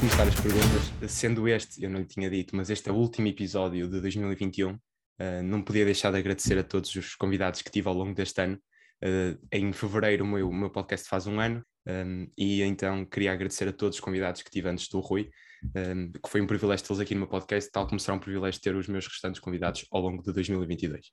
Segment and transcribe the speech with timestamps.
[0.00, 3.28] começar as perguntas, sendo este, eu não lhe tinha dito, mas este é o último
[3.28, 4.78] episódio de 2021, uh,
[5.44, 8.58] não podia deixar de agradecer a todos os convidados que tive ao longo deste ano.
[9.04, 13.68] Uh, em fevereiro o meu, meu podcast faz um ano um, e então queria agradecer
[13.68, 15.28] a todos os convidados que tive antes do Rui,
[15.76, 18.58] um, que foi um privilégio tê-los aqui no meu podcast, tal como será um privilégio
[18.58, 21.08] ter os meus restantes convidados ao longo de 2022.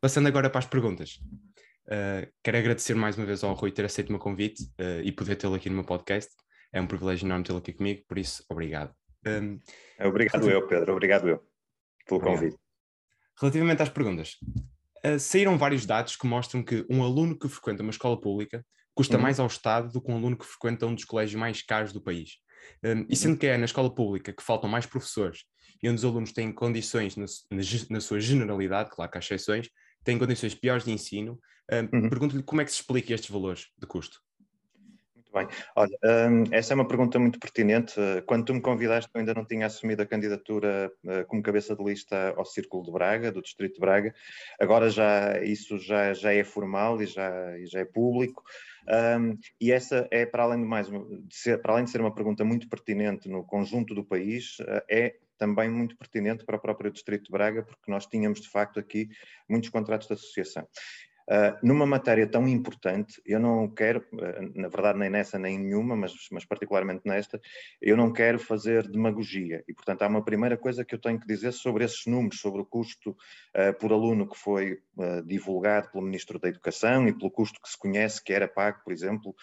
[0.00, 1.20] Passando agora para as perguntas.
[1.86, 4.64] Uh, quero agradecer mais uma vez ao Rui ter aceito o meu convite
[5.04, 6.32] e poder tê-lo aqui no meu podcast.
[6.74, 8.92] É um privilégio enorme tê-lo aqui comigo, por isso, obrigado.
[9.24, 9.60] Um,
[10.00, 10.92] obrigado eu, Pedro.
[10.92, 11.38] Obrigado eu
[12.04, 12.40] pelo obrigado.
[12.40, 12.58] convite.
[13.40, 14.36] Relativamente às perguntas,
[15.06, 19.16] uh, saíram vários dados que mostram que um aluno que frequenta uma escola pública custa
[19.16, 19.22] uhum.
[19.22, 22.02] mais ao Estado do que um aluno que frequenta um dos colégios mais caros do
[22.02, 22.38] país.
[22.84, 25.44] Um, e sendo que é na escola pública que faltam mais professores
[25.80, 29.68] e onde os alunos têm condições, na, na, na sua generalidade, claro que há exceções,
[30.02, 31.38] têm condições piores de ensino,
[31.70, 32.08] um, uhum.
[32.08, 34.23] pergunto-lhe como é que se explica estes valores de custo?
[35.34, 35.48] Bem.
[35.74, 35.98] Olha,
[36.30, 37.94] um, essa é uma pergunta muito pertinente.
[38.26, 41.82] Quando tu me convidaste, eu ainda não tinha assumido a candidatura uh, como cabeça de
[41.82, 44.14] lista ao Círculo de Braga, do Distrito de Braga.
[44.60, 48.44] Agora já isso já, já é formal e já, e já é público.
[48.86, 52.14] Um, e essa é, para além de mais, de ser, para além de ser uma
[52.14, 56.92] pergunta muito pertinente no conjunto do país, uh, é também muito pertinente para o próprio
[56.92, 59.08] Distrito de Braga, porque nós tínhamos de facto aqui
[59.48, 60.66] muitos contratos de associação.
[61.26, 65.96] Uh, numa matéria tão importante, eu não quero, uh, na verdade nem nessa nem nenhuma,
[65.96, 67.40] mas, mas, particularmente nesta,
[67.80, 69.64] eu não quero fazer demagogia.
[69.66, 72.60] E, portanto, há uma primeira coisa que eu tenho que dizer sobre esses números, sobre
[72.60, 74.78] o custo uh, por aluno que foi
[75.24, 78.92] divulgado pelo Ministro da Educação e pelo custo que se conhece que era pago, por
[78.92, 79.34] exemplo,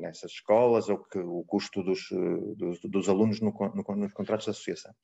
[0.00, 2.08] nessas escolas, ou que o custo dos,
[2.56, 4.94] dos, dos alunos no, no, nos contratos de associação.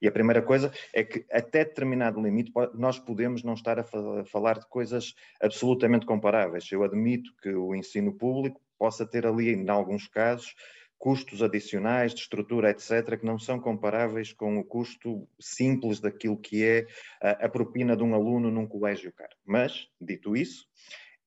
[0.00, 3.84] E a primeira coisa é que, até determinado limite, nós podemos não estar a
[4.24, 6.70] falar de coisas absolutamente comparáveis.
[6.72, 10.56] Eu admito que o ensino público possa ter ali, em alguns casos,
[11.02, 16.62] custos adicionais de estrutura, etc., que não são comparáveis com o custo simples daquilo que
[16.62, 16.86] é
[17.20, 19.34] a, a propina de um aluno num colégio caro.
[19.44, 20.64] Mas, dito isso,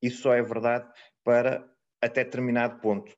[0.02, 0.90] isso só é verdade
[1.26, 1.70] para
[2.02, 3.14] até determinado ponto.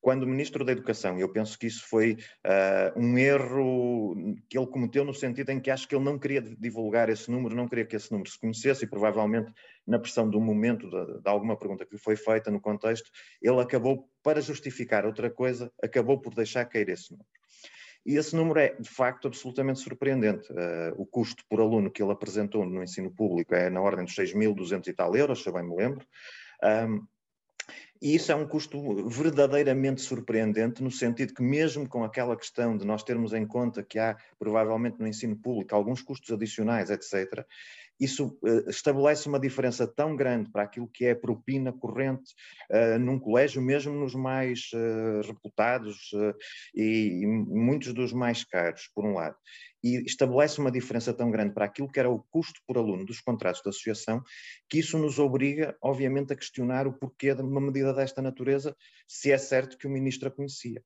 [0.00, 4.14] Quando Ministro da Educação, eu penso que isso foi uh, um erro
[4.48, 7.56] que ele cometeu no sentido em que acho que ele não queria divulgar esse número,
[7.56, 9.52] não queria que esse número se conhecesse e provavelmente
[9.86, 14.08] na pressão do momento de, de alguma pergunta que foi feita no contexto, ele acabou,
[14.22, 17.28] para justificar outra coisa, acabou por deixar cair esse número.
[18.04, 20.50] E esse número é, de facto, absolutamente surpreendente.
[20.52, 24.14] Uh, o custo por aluno que ele apresentou no ensino público é na ordem dos
[24.14, 26.06] 6.200 e tal euros, se eu bem me lembro.
[26.62, 27.06] Um,
[28.00, 32.84] e isso é um custo verdadeiramente surpreendente, no sentido que, mesmo com aquela questão de
[32.84, 37.44] nós termos em conta que há, provavelmente, no ensino público, alguns custos adicionais, etc.,
[38.00, 42.32] isso uh, estabelece uma diferença tão grande para aquilo que é propina corrente
[42.70, 46.10] uh, num colégio, mesmo nos mais uh, reputados
[46.74, 49.36] e, e, muitos dos mais caros, por um lado.
[49.84, 53.20] E estabelece uma diferença tão grande para aquilo que era o custo por aluno dos
[53.20, 54.22] contratos de associação,
[54.68, 58.74] que isso nos obriga, obviamente, a questionar o porquê de uma medida desta natureza,
[59.06, 60.82] se é certo que o ministro a conhecia,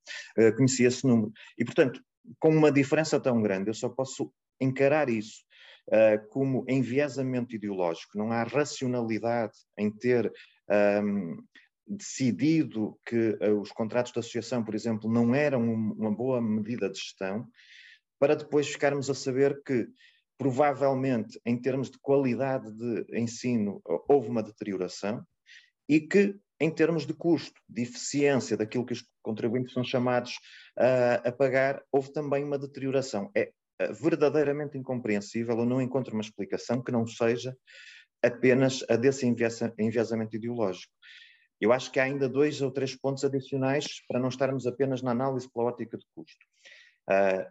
[0.57, 1.33] conhecia esse número.
[1.59, 2.01] E, portanto,
[2.39, 5.45] com uma diferença tão grande, eu só posso encarar isso
[5.89, 10.33] uh, como enviesamento ideológico, não há racionalidade em ter
[11.03, 11.43] um,
[11.87, 16.99] decidido que uh, os contratos de associação, por exemplo, não eram uma boa medida de
[16.99, 17.47] gestão,
[18.19, 19.87] para depois ficarmos a saber que
[20.39, 25.25] provavelmente, em termos de qualidade de ensino, houve uma deterioração
[25.89, 30.33] e que, em termos de custo, de eficiência daquilo que os contribuintes são chamados
[30.79, 33.31] uh, a pagar, houve também uma deterioração.
[33.35, 33.53] É eh,
[34.01, 37.57] verdadeiramente incompreensível, eu não encontro uma explicação que não seja
[38.23, 40.93] apenas a desse enviesamento ideológico.
[41.61, 45.13] Eu acho que há ainda dois ou três pontos adicionais para não estarmos apenas na
[45.13, 46.45] análise pela ótica de custo.
[47.09, 47.51] Uh,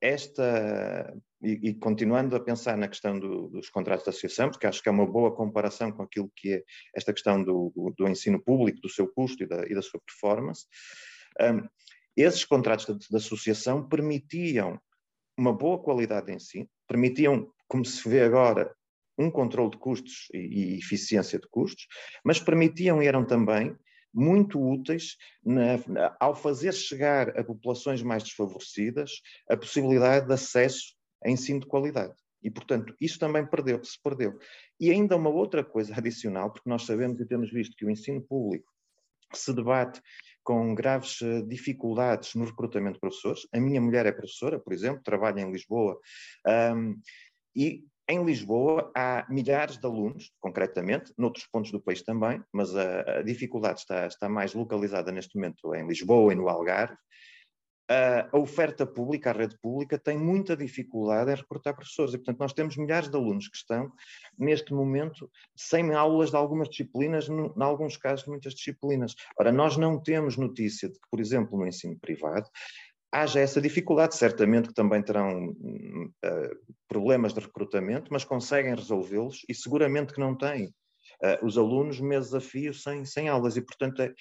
[0.00, 4.82] esta, e, e, continuando a pensar na questão do, dos contratos de associação, porque acho
[4.82, 6.62] que é uma boa comparação com aquilo que é
[6.94, 10.66] esta questão do, do ensino público, do seu custo e da, e da sua performance,
[11.40, 11.68] um, eh,
[12.18, 14.78] esses contratos de, de associação permitiam
[15.36, 18.74] uma boa qualidade de ensino, permitiam, como se vê agora,
[19.18, 20.38] um controle de custos e,
[20.74, 21.86] e eficiência de custos,
[22.24, 23.76] mas permitiam e eram também
[24.12, 29.10] muito úteis na, na, ao fazer chegar a populações mais desfavorecidas
[29.48, 30.94] a possibilidade de acesso
[31.24, 32.14] a ensino de qualidade.
[32.42, 34.38] E, portanto, isso também perdeu, se perdeu.
[34.78, 38.20] E ainda uma outra coisa adicional, porque nós sabemos e temos visto que o ensino
[38.20, 38.70] público
[39.32, 40.00] se debate
[40.44, 43.48] com graves eh, dificuldades no recrutamento de professores.
[43.52, 45.98] A minha mulher é professora, por exemplo, trabalha em Lisboa,
[46.74, 47.00] um,
[47.56, 53.18] e em Lisboa há milhares de alunos, concretamente, noutros pontos do país também, mas a,
[53.18, 56.98] a dificuldade está, está mais localizada neste momento em Lisboa e no Algarve,
[57.88, 62.14] a oferta pública, a rede pública, tem muita dificuldade em recrutar professores.
[62.14, 63.92] E, portanto, nós temos milhares de alunos que estão,
[64.38, 69.14] neste momento, sem aulas de algumas disciplinas, em alguns casos, muitas disciplinas.
[69.38, 72.48] Ora, nós não temos notícia de que, por exemplo, no ensino privado,
[73.12, 74.16] haja essa dificuldade.
[74.16, 80.34] Certamente que também terão uh, problemas de recrutamento, mas conseguem resolvê-los e seguramente que não
[80.36, 80.66] têm.
[81.22, 84.12] Uh, os alunos meses a fio sem, sem aulas e, portanto, é,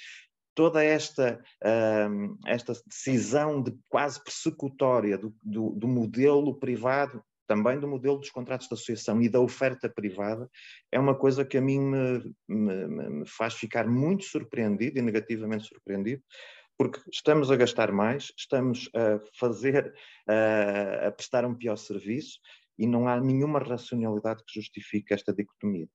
[0.55, 7.87] toda esta, uh, esta decisão de quase persecutória do, do, do, modelo privado, também do
[7.87, 10.49] modelo dos contratos de associação e da oferta privada,
[10.91, 15.65] é uma coisa que a mim me, me, me faz ficar muito surpreendido e negativamente
[15.65, 16.21] surpreendido,
[16.77, 19.93] porque estamos a gastar mais, estamos a fazer,
[21.05, 22.39] a prestar um pior serviço
[22.77, 25.87] e não há nenhuma racionalidade que justifique esta dicotomia.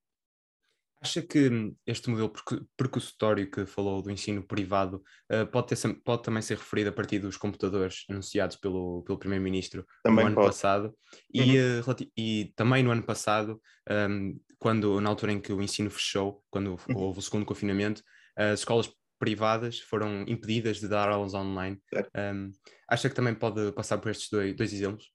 [1.00, 2.32] Acha que este modelo
[2.76, 7.20] precursotório que falou do ensino privado uh, pode, ter, pode também ser referido a partir
[7.20, 10.48] dos computadores anunciados pelo, pelo Primeiro-Ministro no ano pode.
[10.48, 10.92] passado
[11.32, 11.80] e, uhum.
[11.80, 15.88] uh, e, também no ano passado, um, ehm, quando, na altura em que o ensino
[15.88, 16.96] fechou, quando uhum.
[16.96, 18.02] houve o segundo confinamento,
[18.36, 18.90] as escolas
[19.20, 21.80] privadas foram impedidas de dar aulas online.
[21.94, 22.50] Um, ehm,
[22.88, 25.12] acha que também pode passar por estes dois, dois exemplos?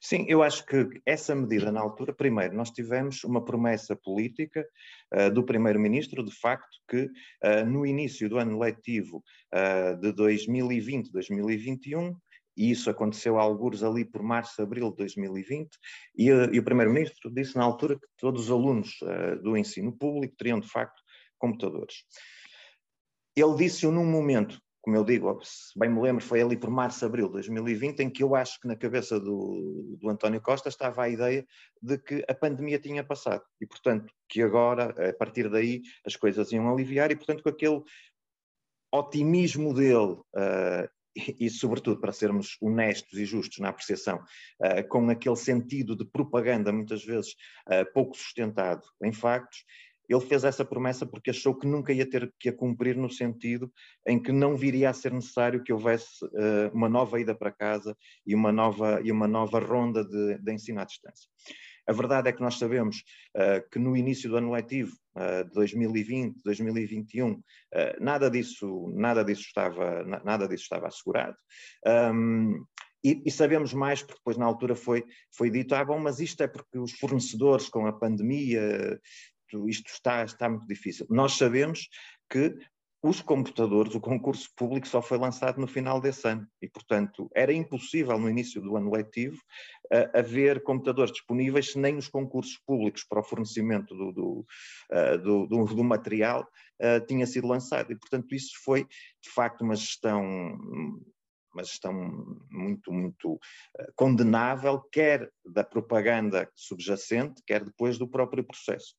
[0.00, 4.64] Sim, eu acho que essa medida na altura, primeiro, nós tivemos uma promessa política
[5.12, 12.14] uh, do Primeiro-Ministro, de facto, que uh, no início do ano letivo uh, de 2020-2021,
[12.56, 15.68] e isso aconteceu a alguns ali por março, abril de 2020,
[16.16, 18.98] e, e o Primeiro-Ministro disse na altura que todos os alunos
[19.42, 21.00] do ensino público teriam, de facto,
[21.38, 22.02] computadores.
[23.36, 27.04] Ele disse-o num momento como eu digo, se bem me lembro, foi ali por março,
[27.04, 31.02] abril de 2020, em que eu acho que na cabeça do, do António Costa estava
[31.02, 31.46] a ideia
[31.82, 33.42] de que a pandemia tinha passado.
[33.60, 37.82] E, portanto, que agora, a partir daí, as coisas iam aliviar e, portanto, com aquele
[38.92, 44.22] otimismo dele uh, e, e, sobretudo, para sermos honestos e justos na apreciação,
[44.62, 47.32] uh, com aquele sentido de propaganda, muitas vezes
[47.66, 49.64] uh, pouco sustentado em factos,
[50.08, 53.70] ele fez essa promessa porque achou que nunca ia ter que a cumprir no sentido
[54.06, 57.96] em que não viria a ser necessário que houvesse uh, uma nova ida para casa
[58.26, 61.28] e uma nova, e uma nova ronda de, de ensino à distância.
[61.88, 62.98] A verdade é que nós sabemos
[63.34, 67.42] uh, que no início do ano letivo uh, de 2020, 2021, uh,
[67.98, 71.34] nada disso, nada disso estava, nada disso estava assegurado.
[71.86, 72.62] Um,
[73.02, 75.04] e, e, sabemos mais porque depois na altura foi,
[75.34, 79.00] foi dito, ah bom, mas isto é porque os fornecedores com a pandemia
[79.48, 81.06] isto, isto está, está muito difícil.
[81.08, 81.88] Nós sabemos
[82.30, 82.54] que
[83.00, 87.52] os computadores, o concurso público só foi lançado no final desse ano e, portanto, era
[87.52, 93.20] impossível no início do ano letivo uh, haver computadores disponíveis nem os concursos públicos para
[93.20, 94.46] o fornecimento do, do,
[94.92, 96.42] uh, do, do, do material
[96.82, 97.92] uh, tinha sido lançado.
[97.92, 100.58] E, portanto, isso foi, de facto, uma gestão
[101.54, 103.40] uma gestão muito, muito
[103.96, 108.94] condenável, quer da propaganda subjacente, quer depois do próprio processo.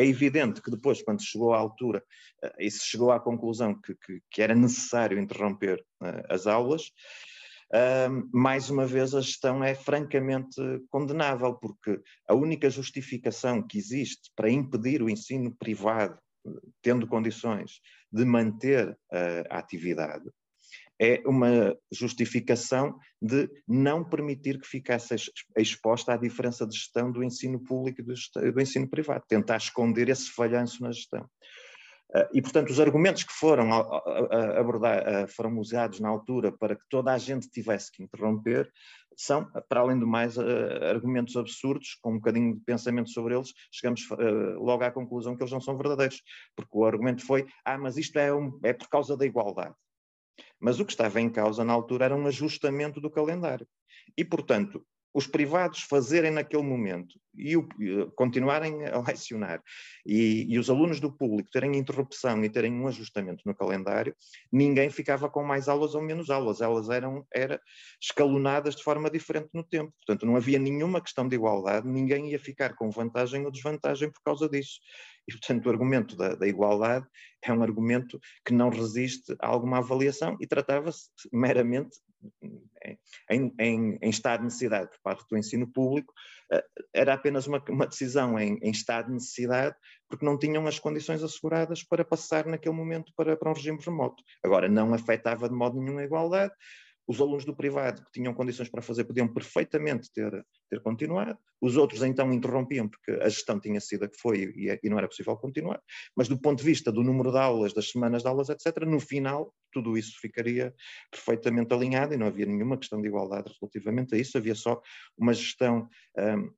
[0.00, 2.02] É evidente que depois, quando chegou à altura
[2.42, 6.90] uh, e se chegou à conclusão que, que, que era necessário interromper uh, as aulas,
[8.32, 14.50] mais uma vez a gestão é francamente condenável, porque a única justificação que existe para
[14.50, 16.18] impedir o ensino privado,
[16.82, 17.80] tendo condições
[18.10, 18.98] de manter
[19.48, 20.28] a atividade,
[21.00, 25.16] é uma justificação de não permitir que ficasse
[25.56, 30.30] exposta à diferença de gestão do ensino público e do, ensino privado, tentar esconder esse
[30.30, 31.26] falhanço na gestão.
[32.14, 33.72] Ah, e, portanto, os argumentos que foram,
[34.58, 38.70] abordar, foram usados na altura para que toda a gente tivesse que interromper
[39.16, 44.06] são, para além do mais, argumentos absurdos, com um bocadinho de pensamento sobre eles, chegamos
[44.56, 46.22] logo à conclusão que eles não são verdadeiros,
[46.54, 49.74] porque o argumento foi, ah, mas isto é, um, é por causa da igualdade.
[50.58, 53.66] Mas o que estava em causa na altura era um ajustamento do calendário.
[54.16, 57.66] E, portanto, os privados fazerem naquele momento e o,
[58.14, 59.62] continuarem a lecionar
[60.06, 64.14] e, e, os alunos do público terem interrupção e terem um ajustamento no calendário,
[64.52, 66.60] ninguém ficava com mais aulas ou menos aulas.
[66.60, 67.60] Elas eram era
[68.00, 69.92] escalonadas de forma diferente no tempo.
[70.04, 74.22] Portanto, não havia nenhuma questão de igualdade, ninguém ia ficar com vantagem ou desvantagem por
[74.22, 74.80] causa disso.
[75.28, 77.06] E, portanto, o argumento da, da igualdade
[77.42, 81.96] é um argumento que não resiste a alguma avaliação e tratava-se meramente
[83.30, 86.12] em, em, em, estado de necessidade por parte do ensino público,
[86.52, 89.76] eh, era apenas uma, uma decisão em, em, estado de necessidade,
[90.08, 94.22] porque não tinham as condições asseguradas para passar naquele momento para, para um regime remoto.
[94.44, 96.52] Agora, não afetava de modo nenhum a igualdade,
[97.06, 101.76] Os alunos do privado que tinham condições para fazer podiam perfeitamente ter, ter continuado, os
[101.76, 105.08] outros então interrompiam porque a gestão tinha sido a que foi e, e não era
[105.08, 105.80] possível continuar,
[106.16, 109.00] mas do ponto de vista do número de aulas, das semanas de aulas, etc., no
[109.00, 110.74] final tudo isso ficaria
[111.10, 114.80] perfeitamente alinhado e não havia nenhuma questão de igualdade relativamente a isso, havia só
[115.16, 115.88] uma gestão
[116.18, 116.50] um,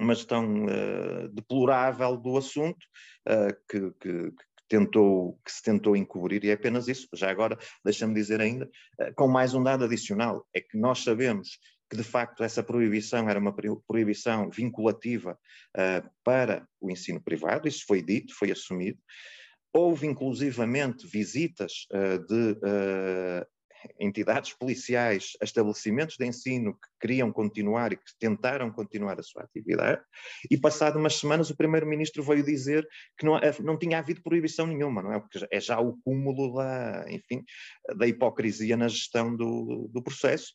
[0.00, 2.84] uma gestão uh, deplorável do assunto
[3.28, 4.32] uh, que, que,
[4.68, 7.08] tentou, que se tentou encobrir e é apenas isso.
[7.14, 8.66] Já agora, deixa-me dizer ainda,
[9.00, 11.58] uh, com mais um dado adicional, é que nós sabemos
[11.88, 13.54] que de facto essa proibição era uma
[13.86, 15.38] proibição vinculativa
[16.24, 18.98] para o ensino privado, isso foi dito, foi assumido.
[19.72, 21.86] Houve inclusivamente visitas
[22.28, 22.56] de
[23.98, 30.02] entidades policiais estabelecimentos de ensino que queriam continuar e que tentaram continuar a sua atividade,
[30.50, 32.86] e passado umas semanas o primeiro-ministro veio dizer
[33.18, 35.20] que não, não tinha havido proibição nenhuma, não é?
[35.20, 37.44] Porque é já o cúmulo da, enfim,
[37.96, 40.52] da hipocrisia na gestão do, do processo,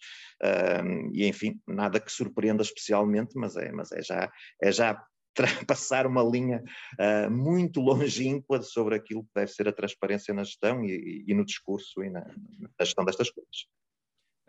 [0.84, 5.04] um, e enfim, nada que surpreenda especialmente, mas é, mas é já, é já
[5.68, 6.64] passar uma linha
[7.00, 11.46] uh, muito longínqua sobre aquilo que deve ser a transparência na gestão e, e no
[11.46, 12.22] discurso e na,
[12.60, 13.68] na, gestão destas coisas.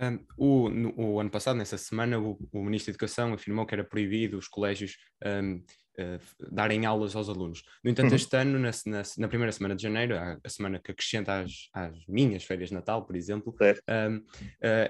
[0.01, 3.75] Um, o, no, o, ano passado, nessa semana, o, o, Ministro da Educação afirmou que
[3.75, 5.62] era proibido os colégios um, uh,
[5.99, 6.19] eh,
[6.51, 7.62] darem aulas aos alunos.
[7.85, 8.17] No entanto, uhum.
[8.17, 11.69] este ano, na, na, na, primeira semana de janeiro, a, a semana que acrescenta às,
[11.73, 14.23] às, minhas férias de Natal, por exemplo, um, uh,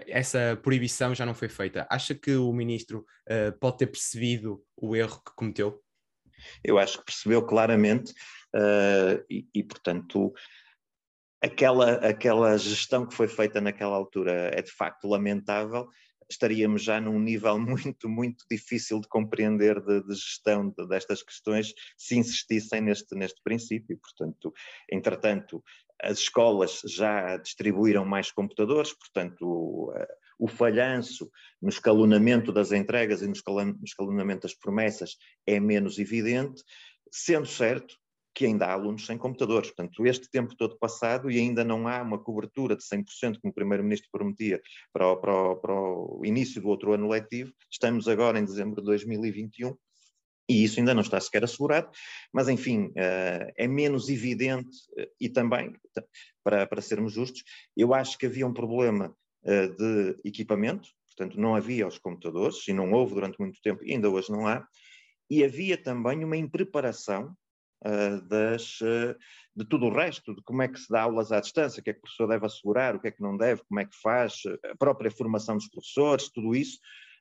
[0.06, 1.86] essa proibição já não foi feita.
[1.90, 5.81] Acha que o Ministro uh, pode ter percebido o erro que cometeu?
[6.62, 8.12] Eu acho que percebeu claramente
[9.30, 10.32] e, e, portanto,
[11.42, 15.88] aquela, aquela gestão que foi feita naquela altura é de facto lamentável,
[16.30, 21.72] estaríamos já num nível muito, muito difícil de compreender de, de gestão de, destas questões
[21.96, 23.98] se insistissem neste, neste princípio.
[23.98, 24.52] Portanto,
[24.90, 25.62] entretanto,
[26.02, 29.92] as escolas já distribuíram mais computadores, portanto, o,
[30.42, 31.30] o falhanço
[31.62, 33.32] no escalonamento das entregas e no
[33.84, 36.64] escalonamento das promessas é menos evidente,
[37.12, 37.94] sendo certo
[38.34, 39.70] que ainda há alunos sem computadores.
[39.70, 43.54] Portanto, este tempo todo passado e ainda não há uma cobertura de 100%, como o
[43.54, 44.60] Primeiro-Ministro prometia,
[44.92, 47.52] para o, para, o, para o início do outro ano letivo.
[47.70, 49.76] Estamos agora em dezembro de 2021
[50.48, 51.88] e isso ainda não está sequer assegurado,
[52.32, 55.72] mas enfim, uh, é menos evidente uh, e também,
[56.42, 57.44] para, para sermos justos,
[57.76, 62.92] eu acho que havia um problema de equipamento, portanto não havia os computadores e não
[62.92, 64.66] houve durante muito tempo ainda hoje não há,
[65.30, 67.34] e havia também uma impreparação
[67.86, 69.16] uh, das, uh,
[69.54, 71.90] de tudo o resto, de como é que se dá aulas à distância, o que
[71.90, 73.96] é que o professor deve assegurar, o que é que não deve, como é que
[74.00, 74.34] faz,
[74.70, 76.78] a própria formação dos professores, tudo isso,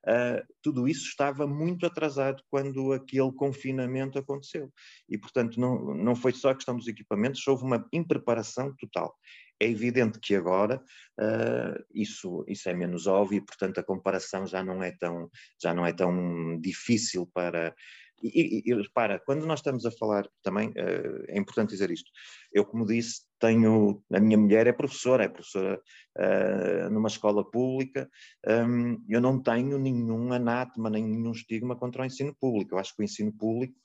[0.08, 4.72] uh, tudo isso estava muito atrasado quando aquele confinamento aconteceu.
[5.08, 9.16] E, portanto, não, não foi só a questão dos equipamentos, houve uma impreparação total.
[9.62, 10.82] É evidente que agora
[11.20, 15.30] uh, isso, isso é menos óbvio e, portanto, a comparação já não é tão,
[15.62, 17.76] já não é tão difícil para,
[18.24, 22.10] e, e, repara, quando nós estamos a falar também, uh, é importante dizer isto.
[22.52, 24.04] Eu, como disse, tenho.
[24.12, 25.80] A minha mulher é professora, é professora
[26.18, 28.10] uh, numa escola pública.
[28.48, 32.76] Um, eu não tenho nenhum anátema, nenhum estigma contra o ensino público.
[32.76, 33.76] Eu acho que o ensino público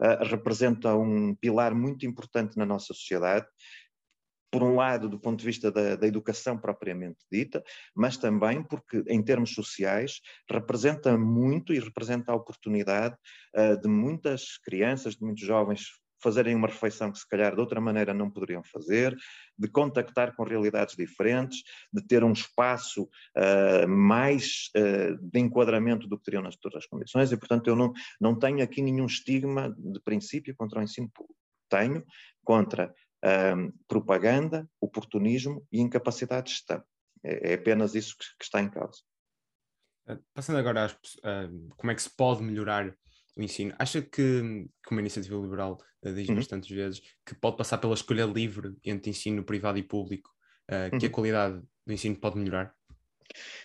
[0.00, 3.46] uh, representa um pilar muito importante na nossa sociedade
[4.54, 7.60] por um lado, do ponto de vista da, da, educação propriamente dita,
[7.92, 13.16] mas também porque, em termos sociais, representa muito e representa a oportunidade
[13.56, 15.88] uh, de muitas crianças, de muitos jovens
[16.22, 19.16] fazerem uma refeição que se calhar de outra maneira não poderiam fazer,
[19.58, 26.16] de contactar com realidades diferentes, de ter um espaço uh, mais uh, de enquadramento do
[26.16, 29.98] que teriam nas outras condições, e portanto eu não, não tenho aqui nenhum estigma de
[30.04, 31.34] princípio contra o ensino público.
[31.68, 32.04] Tenho
[32.44, 36.82] contra um, propaganda, oportunismo e incapacidade de gestão.
[37.22, 39.00] É, é apenas isso que, que, está em causa.
[40.06, 42.94] Ah, passando agora às, uh, como é que se pode melhorar
[43.36, 46.36] o ensino, acha que, que uma iniciativa liberal uh, diz uhum.
[46.36, 50.30] bastantes vezes que pode passar pela escolha livre entre ensino privado e público,
[50.70, 51.10] uh, que uhum.
[51.10, 52.74] a qualidade do ensino pode melhorar?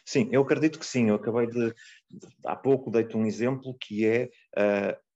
[0.05, 1.09] Sim, eu acredito que sim.
[1.09, 1.75] Eu acabei de,
[2.45, 4.29] há pouco dei-te um exemplo que é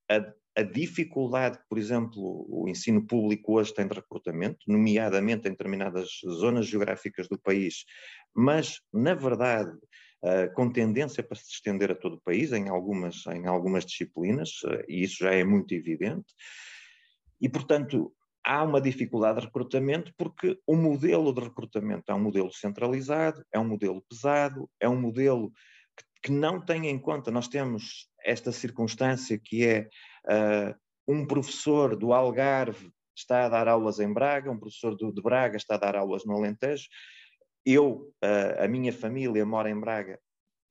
[0.09, 5.51] a a dificuldade que, por exemplo, o ensino público hoje tem de recrutamento, nomeadamente em
[5.51, 7.85] determinadas zonas geográficas do país,
[8.35, 13.25] mas, na verdade, uh, com tendência para se estender a todo o país, em algumas,
[13.27, 16.33] em algumas disciplinas, uh, e isso já é muito evidente.
[17.41, 18.13] E, portanto,
[18.45, 23.59] há uma dificuldade de recrutamento porque o modelo de recrutamento é um modelo centralizado, é
[23.59, 25.51] um modelo pesado, é um modelo
[25.97, 29.89] que, que não tem em conta, nós temos esta circunstância que é
[30.25, 30.73] Uh,
[31.07, 35.57] um professor do Algarve está a dar aulas em Braga, um professor do, de Braga
[35.57, 36.87] está a dar aulas no Alentejo.
[37.65, 40.19] Eu, a, a minha família mora em Braga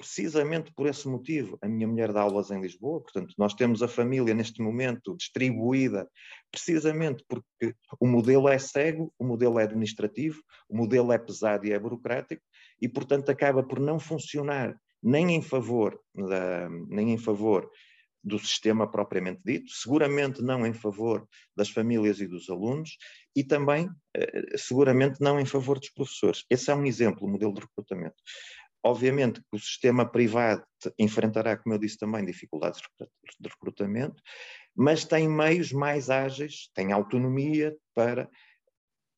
[0.03, 1.57] precisamente por esse motivo.
[1.63, 6.09] A minha mulher dá aulas em Lisboa, portanto, nós temos a família neste momento distribuída
[6.51, 11.73] precisamente porque o modelo é cego, o modelo é administrativo, o modelo é pesado e
[11.73, 12.43] é burocrático
[12.81, 17.71] e, portanto, acaba por não funcionar nem em favor da, nem em favor
[18.23, 21.26] do sistema propriamente dito, seguramente não em favor
[21.57, 22.97] das famílias e dos alunos
[23.35, 26.45] e também, eh, seguramente, não em favor dos professores.
[26.49, 28.17] Esse é um exemplo, o modelo de recrutamento.
[28.85, 30.64] Obviamente que o sistema privado
[30.99, 32.81] enfrentará, como eu disse também, dificuldades
[33.41, 34.21] de recrutamento,
[34.75, 38.29] mas tem meios mais ágeis, tem autonomia para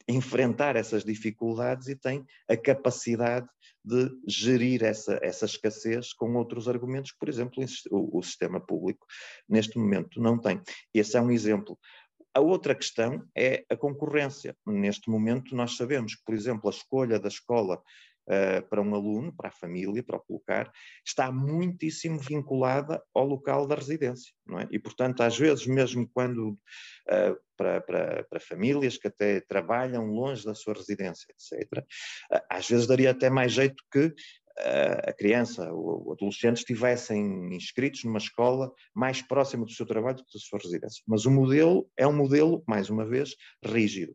[0.09, 3.49] enfrentar essas dificuldades e tem a capacidade
[3.85, 9.07] de gerir essa, essa escassez com outros argumentos, por exemplo, o, o sistema público
[9.49, 10.61] neste momento não tem.
[10.93, 11.79] Esse é um exemplo.
[12.35, 14.57] A outra questão é a concorrência.
[14.67, 17.81] Neste momento, nós sabemos que, por exemplo, a escolha da escola
[18.29, 20.71] uh, para um aluno, para a família, para o colocar,
[21.07, 24.69] está muitíssimo vinculada ao local da residência, não é?
[24.71, 30.45] E, portanto, às vezes, mesmo quando uh, para, para, para, famílias que até trabalham longe
[30.45, 34.13] da sua residência, etc., uh, às vezes daria até mais jeito que
[35.07, 40.33] a criança o adolescente estivessem inscritos numa escola mais próxima do seu trabalho do que
[40.33, 41.03] da sua residência.
[41.09, 44.15] Mas o modelo é um modelo, mais uma vez, rígido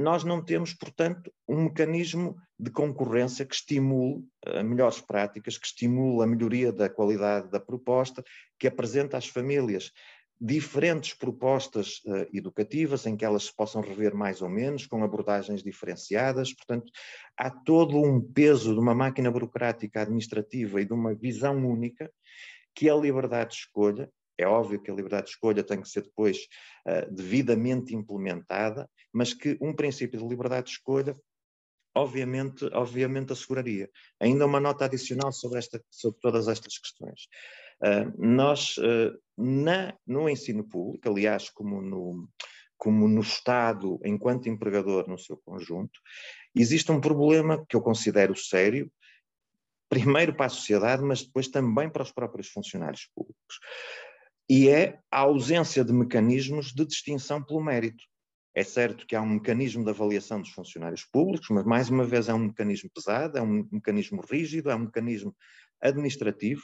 [0.00, 6.22] nós não temos, portanto, um mecanismo de concorrência que estimule uh, melhores práticas, que estimule
[6.22, 8.24] a melhoria da qualidade da proposta,
[8.58, 9.92] que apresenta às famílias
[10.40, 15.62] diferentes propostas uh, educativas em que elas se possam rever mais ou menos, com abordagens
[15.62, 16.54] diferenciadas.
[16.54, 16.90] Portanto,
[17.36, 22.10] há todo um peso de uma máquina burocrática administrativa e de uma visão única
[22.74, 26.02] que a liberdade de escolha é óbvio que a liberdade de escolha tem que ser
[26.04, 26.38] depois
[26.86, 31.16] uh, devidamente implementada, mas que um princípio de liberdade de escolha
[31.94, 33.90] obviamente, obviamente asseguraria.
[34.20, 37.26] Ainda uma nota adicional sobre, esta, sobre todas estas questões.
[37.82, 42.28] Uh, nós, uh, na, no ensino público, aliás, como no,
[42.76, 45.98] como no Estado, enquanto empregador no seu conjunto,
[46.54, 48.90] existe um problema que eu considero sério,
[49.88, 53.58] primeiro para a sociedade, mas depois também para os próprios funcionários públicos
[54.48, 58.02] e é a ausência de mecanismos de distinção pelo mérito.
[58.54, 62.28] É certo que há um mecanismo de avaliação dos funcionários públicos, mas mais uma vez
[62.28, 65.34] é um mecanismo pesado, é um mecanismo rígido, é um mecanismo
[65.80, 66.62] administrativo,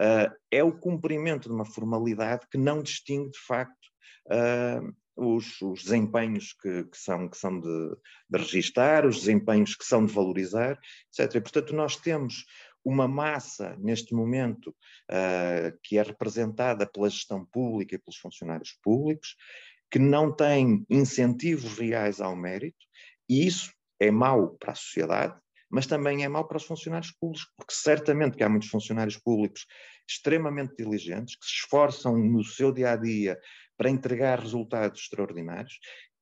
[0.00, 3.86] uh, é o cumprimento de uma formalidade que não distingue de facto
[4.26, 7.96] uh, os, os, desempenhos que, que, são, que são de,
[8.30, 11.36] de registar, os desempenhos que são de valorizar, etc.
[11.36, 12.44] E, portanto, nós temos
[12.84, 14.70] uma massa, neste momento,
[15.10, 19.36] uh, que é representada pela gestão pública e pelos funcionários públicos,
[19.94, 22.84] que não tem incentivos reais ao mérito,
[23.28, 27.48] e isso é mau para a sociedade, mas também é mau para os funcionários públicos,
[27.56, 29.64] porque certamente que há muitos funcionários públicos
[30.04, 33.38] extremamente diligentes, que se esforçam no seu dia a dia
[33.76, 35.78] para entregar resultados extraordinários,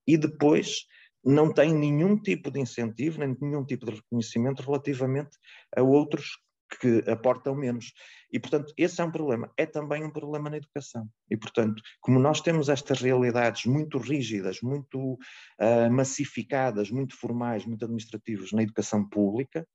[0.06, 0.85] e depois
[1.24, 5.30] não têm nenhum tipo de incentivo, nem nenhum tipo de reconhecimento relativamente
[5.74, 6.38] a outros
[6.78, 7.92] que aportam menos.
[8.32, 9.50] E, portanto, esse é um problema.
[9.56, 11.06] É também um problema na educação.
[11.30, 17.85] E, portanto, como nós temos estas realidades muito rígidas, muito uh, massificadas, muito formais, muito
[17.85, 19.66] administrativas na educação pública,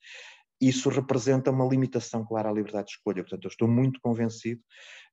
[0.60, 3.24] isso representa uma limitação clara à liberdade de escolha.
[3.24, 4.62] Portanto, eu estou muito convencido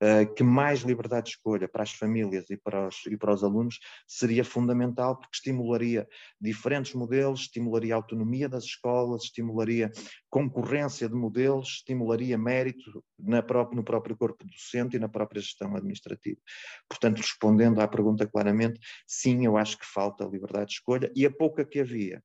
[0.03, 3.45] uh, que mais liberdade de escolha para as famílias e para os, e para os
[3.45, 6.09] alunos seria fundamental, porque estimularia
[6.41, 9.91] diferentes modelos, estimularia a autonomia das escolas, estimularia
[10.31, 15.77] concorrência de modelos, estimularia mérito na própria, no próprio corpo docente e na própria gestão
[15.77, 16.41] administrativa.
[16.89, 21.31] Portanto, respondendo à pergunta claramente, sim, eu acho que falta liberdade de escolha e a
[21.31, 22.23] pouca que havia,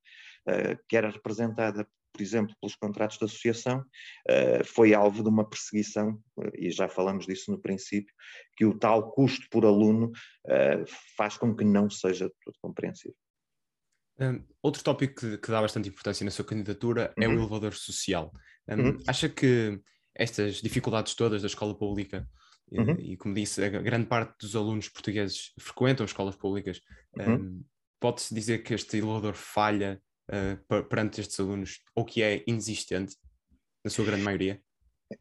[0.48, 1.86] uh, que era representada
[2.20, 6.90] por exemplo, pelos contratos de associação, uh, foi alvo de uma perseguição, uh, e já
[6.90, 8.14] falamos disso no princípio,
[8.58, 13.16] que o tal custo por aluno uh, faz com que não seja tudo compreensível.
[14.20, 17.24] Um, outro tópico que, que, dá bastante importância na sua candidatura uhum.
[17.24, 17.40] é o uhum.
[17.40, 18.34] elevador social.
[18.68, 18.98] Um, uhum.
[19.08, 19.80] Acha que
[20.14, 22.28] estas dificuldades todas da escola pública,
[22.70, 23.00] uhum.
[23.00, 26.82] e, e, como disse, a grande parte dos alunos portugueses frequentam escolas públicas,
[27.18, 27.66] um, uhum.
[27.98, 33.16] pode-se dizer que este elevador falha uh, perante estes alunos, ou que é inexistente,
[33.84, 34.62] na sua grande maioria?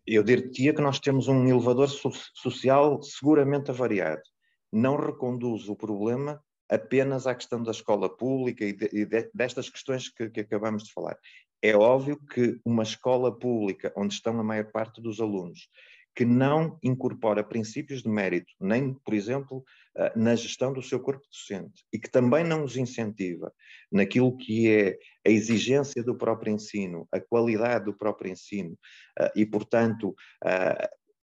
[0.06, 4.22] Eu diria que nós temos um elevador so social seguramente avariado.
[4.70, 9.70] Não reconduz o problema apenas à questão da escola pública e, de, e de, destas
[9.70, 11.16] questões que, que acabamos de falar.
[11.62, 15.68] É óbvio que uma escola pública, onde estão a maior parte dos alunos,
[16.18, 19.64] que não incorpora princípios de mérito, nem, por exemplo,
[19.96, 23.52] eh, na gestão do seu corpo docente, e que também não os incentiva
[23.92, 28.76] naquilo que é a exigência do próprio ensino, a qualidade do próprio ensino,
[29.16, 30.12] eh, e, portanto,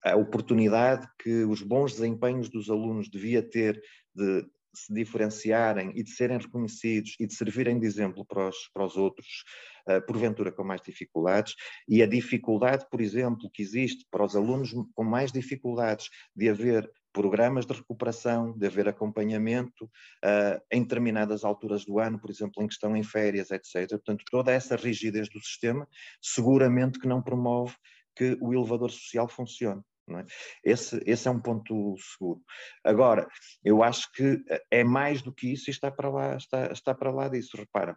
[0.01, 3.81] a oportunidade que os bons desempenhos dos alunos devia ter
[4.15, 4.45] de
[4.79, 8.97] se diferenciarem e de serem reconhecidos e de servirem de exemplo para os, para os
[8.97, 9.43] outros,
[9.87, 11.55] uh, porventura com mais dificuldades,
[11.87, 16.89] e a dificuldade, por exemplo, que existe para os alunos com mais dificuldades de haver
[17.15, 22.67] programas de recuperação, de haver acompanhamento uh, em determinadas alturas do ano, por exemplo, em
[22.67, 23.87] que estão em férias, etc.
[23.91, 25.87] Portanto, toda essa rigidez do sistema
[26.21, 27.73] seguramente que não promove
[28.17, 29.81] que o elevador social funcione.
[30.07, 30.25] É?
[30.63, 32.41] Esse, esse é um ponto seguro.
[32.83, 33.27] Agora,
[33.63, 37.11] eu acho que é mais do que isso e está para lá, está, está para
[37.11, 37.57] lá disso.
[37.57, 37.95] Repara,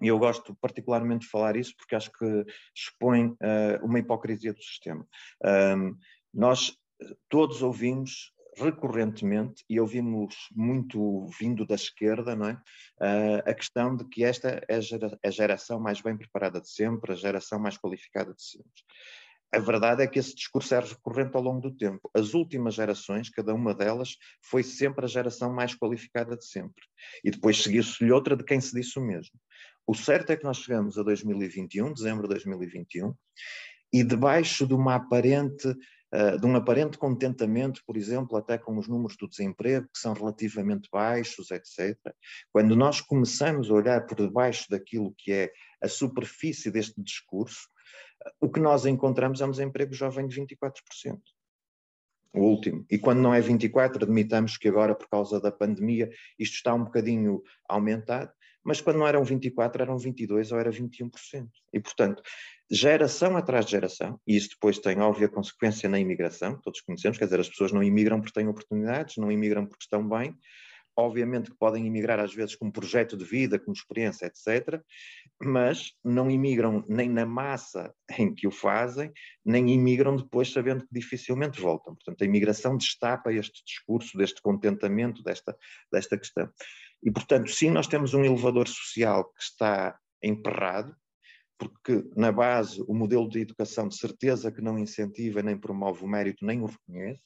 [0.00, 5.06] eu gosto particularmente de falar isso porque acho que expõe uh, uma hipocrisia do sistema.
[5.44, 5.96] Um,
[6.34, 6.76] nós
[7.28, 12.52] todos ouvimos recorrentemente, e ouvimos muito vindo da esquerda, não é?
[13.00, 17.16] Uh, a questão de que esta é a geração mais bem preparada de sempre, a
[17.16, 18.70] geração mais qualificada de sempre.
[19.54, 22.10] A verdade é que esse discurso é recorrente ao longo do tempo.
[22.14, 26.82] As últimas gerações, cada uma delas, foi sempre a geração mais qualificada de sempre.
[27.22, 29.38] E depois seguiu-se-lhe outra de quem se disse o mesmo.
[29.86, 33.14] O certo é que nós chegamos a 2021, dezembro de 2021,
[33.92, 38.88] e debaixo de uma aparente uh, de um aparente contentamento, por exemplo, até com os
[38.88, 41.96] números do desemprego, que são relativamente baixos, etc.
[42.50, 47.68] Quando nós começamos a olhar por debaixo daquilo que é a superfície deste discurso,
[48.40, 50.72] o que nós encontramos é um desemprego jovem de 24%.
[52.34, 52.86] O último.
[52.90, 56.84] E quando não é 24, admitamos que agora, por causa da pandemia, isto está um
[56.84, 58.32] bocadinho aumentado,
[58.64, 61.10] mas quando não eram 24, eram 22 ou era 21%.
[61.72, 62.22] E, portanto,
[62.70, 67.24] geração atrás de geração, e isso depois tem óbvia consequência na imigração, todos conhecemos, quer
[67.24, 70.34] dizer, as pessoas não imigram porque têm oportunidades, não imigram porque estão bem,
[70.96, 74.80] obviamente que podem emigrar às vezes como projeto de vida, como experiência, etc.,
[75.40, 79.12] mas não imigram nem na massa em que o fazem,
[79.44, 81.94] nem imigram depois sabendo que dificilmente voltam.
[81.94, 85.56] Portanto, a imigração destapa este discurso deste contentamento, desta,
[85.90, 86.48] desta questão.
[87.02, 90.94] E, portanto, sim, nós temos um elevador social que está emperrado,
[91.58, 96.08] porque na base o modelo de educação de certeza que não incentiva nem promove o
[96.08, 97.22] mérito, nem o reconhece,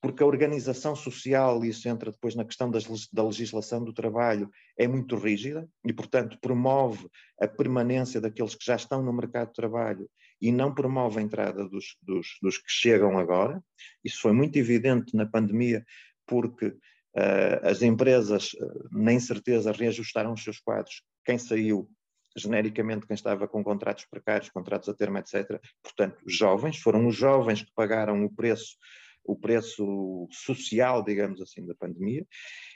[0.00, 4.50] porque a organização social, e isso entra depois na questão das, da legislação do trabalho,
[4.78, 7.08] é muito rígida e, portanto, promove
[7.40, 10.08] a permanência daqueles que já estão no mercado de trabalho
[10.40, 13.62] e não promove a entrada dos, dos, dos que chegam agora.
[14.04, 15.84] Isso foi muito evidente na pandemia,
[16.24, 21.02] porque uh, as empresas, uh, na incerteza, reajustaram os seus quadros.
[21.24, 21.90] Quem saiu
[22.36, 25.60] genericamente quem estava com contratos precários, contratos a termo, etc.
[25.82, 28.76] Portanto, jovens, foram os jovens que pagaram o preço
[29.24, 32.26] o preço social, digamos assim, da pandemia,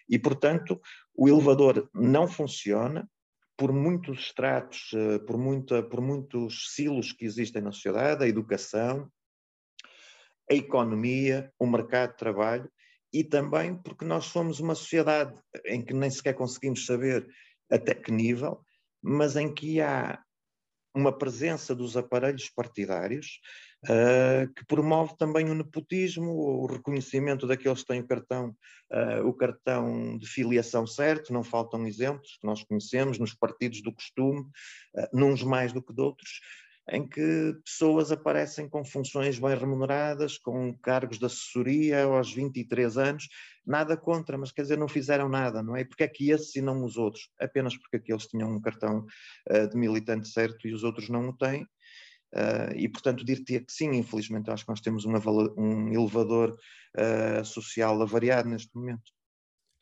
[0.08, 0.80] e, portanto,
[1.14, 3.08] o elevador não funciona
[3.56, 9.10] por muitos estratos, eh, por, muita, por muitos silos que existem na sociedade, a educação,
[10.50, 12.70] a economia, o mercado de trabalho,
[13.12, 17.26] e também porque nós somos uma sociedade em que nem sequer conseguimos saber
[17.70, 18.64] até que nível,
[19.02, 20.22] mas em que há
[20.94, 23.40] uma presença dos aparelhos partidários
[23.84, 28.54] uh, que promove também o nepotismo, o reconhecimento daqueles que têm o cartão,
[28.92, 33.92] uh, o cartão de filiação certo, não faltam exemplos que nós conhecemos nos partidos do
[33.92, 34.40] costume,
[34.94, 36.40] uh, mais do que de outros,
[36.90, 43.28] em que pessoas aparecem com funções bem remuneradas, com cargos de assessoria aos 23 anos,
[43.64, 45.84] nada contra, mas quer dizer, não fizeram nada, não é?
[45.84, 47.30] Porque é que esses e não os outros?
[47.38, 49.06] Apenas porque aqueles tinham um cartão
[49.50, 51.62] uh, de militante certo e os outros não o têm.
[52.34, 55.20] Uh, e, portanto, dir-te que sim, infelizmente, acho que nós temos uma,
[55.56, 56.56] um elevador
[56.96, 59.12] uh, social avariado neste momento.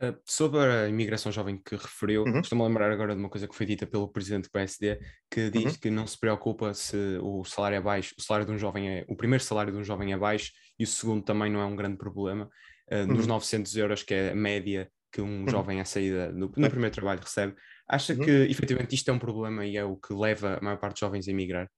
[0.03, 2.41] Uh, sobre a imigração jovem que referiu, uhum.
[2.41, 4.99] estou-me a lembrar agora de uma coisa que foi dita pelo presidente do PSD,
[5.31, 5.79] que diz uhum.
[5.79, 9.05] que não se preocupa se o salário é baixo, o salário de um jovem é,
[9.09, 11.77] o primeiro salário de um jovem é baixo e o segundo também não é um
[11.77, 12.49] grande problema.
[12.91, 13.07] Uh, uhum.
[13.09, 15.49] Nos 900 euros, que é a média que um uhum.
[15.49, 17.55] jovem à saída no, no primeiro trabalho recebe,
[17.87, 18.21] acha uhum.
[18.21, 21.01] que efetivamente isto é um problema e é o que leva a maior parte dos
[21.01, 21.69] jovens a emigrar?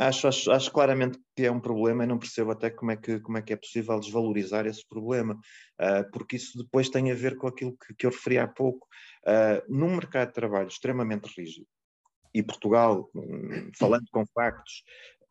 [0.00, 3.18] Acho, acho, acho, claramente que é um problema e não percebo até como é que,
[3.18, 7.36] como é, que é possível desvalorizar esse problema, uh, porque isso depois tem a ver
[7.36, 8.86] com aquilo que, que eu referi há pouco.
[9.26, 11.66] Uh, num mercado de trabalho extremamente rígido,
[12.32, 14.84] e Portugal, um, falando com factos,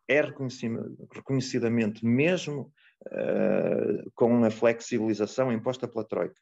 [0.07, 2.71] é reconhecidamente, mesmo
[3.05, 6.39] uh, com a flexibilização imposta pela Troika.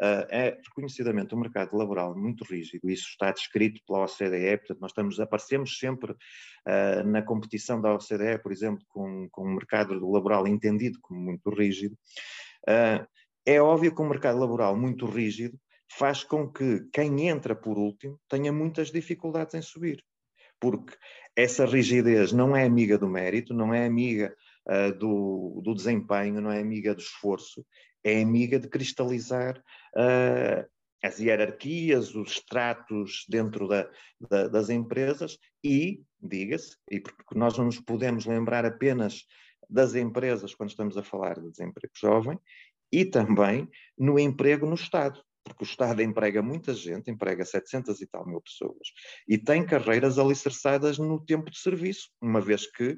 [0.00, 4.90] Uh, é reconhecidamente um mercado laboral muito rígido, isso está descrito pela OCDE, portanto nós
[4.90, 10.46] estamos, aparecemos sempre uh, na competição da OCDE, por exemplo, com, com um mercado laboral
[10.46, 11.96] entendido como muito rígido.
[13.46, 15.58] é óbvio que um mercado laboral muito rígido
[15.90, 20.04] faz com que quem entra por último tenha muitas dificuldades em subir,
[20.60, 20.94] porque
[21.34, 24.34] essa rigidez não é amiga do mérito, não é amiga
[24.68, 27.64] uh, do, do, desempenho, não é amiga do esforço,
[28.04, 29.58] é amiga de cristalizar
[29.96, 30.68] uh,
[31.02, 33.88] as hierarquias, os estratos dentro da,
[34.28, 39.24] da, das empresas e, diga-se, e porque nós não nos podemos lembrar apenas
[39.70, 42.38] das empresas quando estamos a falar de desemprego jovem,
[42.90, 48.06] e também no emprego no Estado porque o Estado emprega muita gente, emprega 700 e
[48.06, 48.88] tal mil pessoas,
[49.26, 52.96] e tem carreiras alicerçadas no tempo de serviço, uma vez que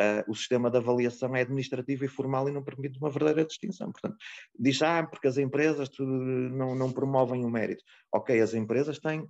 [0.00, 3.92] uh, o sistema de avaliação é administrativo e formal e não permite uma verdadeira distinção.
[3.92, 4.16] Portanto,
[4.58, 7.84] diz, ah, porque as empresas não, não promovem o mérito.
[8.12, 9.28] Ok, as empresas têm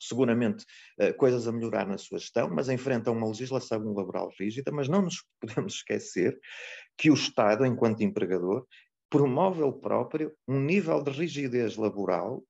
[0.00, 0.64] seguramente
[1.00, 5.02] uh, coisas a melhorar na sua gestão, mas enfrentam uma legislação laboral rígida, mas não
[5.02, 6.38] nos podemos esquecer
[6.96, 8.66] que o Estado, enquanto empregador,
[9.08, 12.42] promove ele próprio um nível de rigidez laboral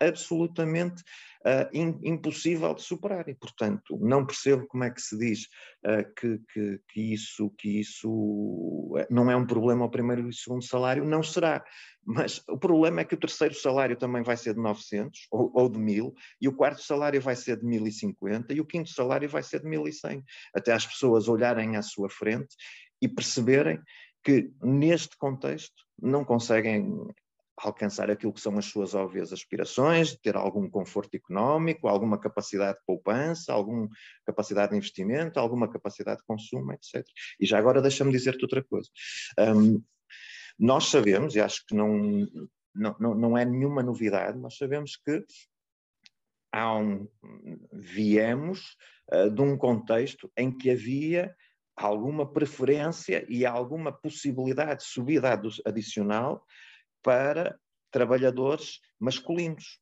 [0.00, 1.02] absolutamente
[1.46, 3.28] uh, in, impossível de superar.
[3.28, 5.44] E, portanto, não percebo como é que se diz
[5.86, 10.64] uh, que, que, que, isso, que isso não é um problema ao primeiro e segundo
[10.64, 11.64] salário, não será,
[12.06, 15.68] mas o problema é que o terceiro salário também vai ser de 900 ou, ou
[15.68, 19.42] de 1000 e o quarto salário vai ser de 1050 e o quinto salário vai
[19.42, 20.22] ser de 1100,
[20.54, 22.54] até as pessoas olharem à sua frente
[23.00, 23.80] e perceberem
[24.22, 26.90] que neste contexto não conseguem
[27.56, 32.84] alcançar aquilo que são as suas óbvias aspirações, ter algum conforto económico, alguma capacidade de
[32.84, 33.88] poupança, alguma
[34.26, 37.06] capacidade de investimento, alguma capacidade de consumo, etc.
[37.38, 38.88] E já agora deixa-me dizer-te outra coisa.
[39.38, 39.82] Um,
[40.58, 42.26] nós sabemos, e acho que não,
[42.74, 45.24] não, não é nenhuma novidade, nós sabemos que
[46.52, 47.08] há um,
[47.72, 48.76] viemos
[49.12, 51.34] uh, de um contexto em que havia
[51.76, 56.44] alguma preferência e alguma possibilidade de subida adicional
[57.04, 57.56] para
[57.92, 59.78] trabalhadores masculinos.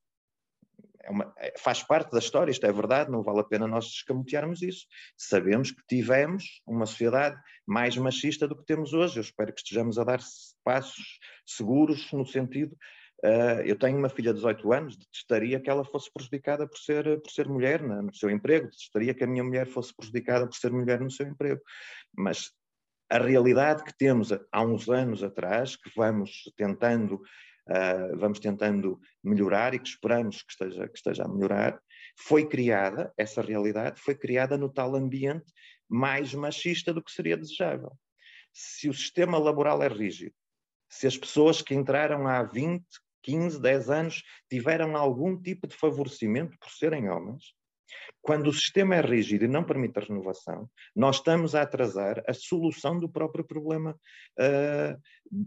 [1.04, 3.87] É uma, é, faz parte da história, isto é verdade, não vale a pena nós
[3.87, 4.87] escamotearmos isso.
[5.16, 9.18] Sabemos que tivemos uma sociedade mais machista do que temos hoje.
[9.18, 10.20] Eu espero que estejamos a dar
[10.62, 12.76] passos seguros no sentido
[13.24, 17.22] Uh, eu tenho uma filha de 18 anos, detestaria que ela fosse prejudicada por ser,
[17.22, 20.72] por ser mulher no seu emprego, detestaria que a minha mulher fosse prejudicada por ser
[20.72, 21.61] mulher no seu emprego.
[22.16, 22.50] Mas
[23.12, 29.75] a realidade que temos há uns anos atrás, que vamos tentando, uh, vamos tentando melhorar
[29.75, 31.79] e que esperamos que esteja, que esteja a melhorar,
[32.16, 35.53] foi criada, essa realidade foi criada no tal ambiente
[35.87, 37.92] mais machista do que seria desejável.
[38.51, 40.35] Se o sistema laboral é rígido,
[40.88, 42.83] se as pessoas que entraram há 20,
[43.22, 47.53] 15, 10 anos tiveram algum tipo de favorecimento por serem homens,
[48.20, 52.33] quando o sistema é rígido e não permite a renovação, nós estamos a atrasar a
[52.33, 53.98] solução do próprio problema
[54.38, 55.00] uh,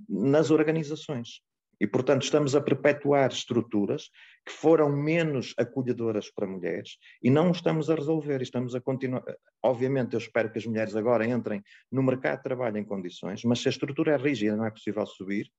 [0.09, 1.41] nas organizações.
[1.79, 4.09] E, portanto, estamos a perpetuar estruturas
[4.45, 8.41] que foram menos acolhedoras para mulheres e não estamos a resolver.
[8.41, 9.23] Estamos a continuar.
[9.61, 13.59] Obviamente, eu espero que as mulheres agora entrem no mercado de trabalho em condições, mas
[13.59, 15.51] se a estrutura é rígida, não é possível subir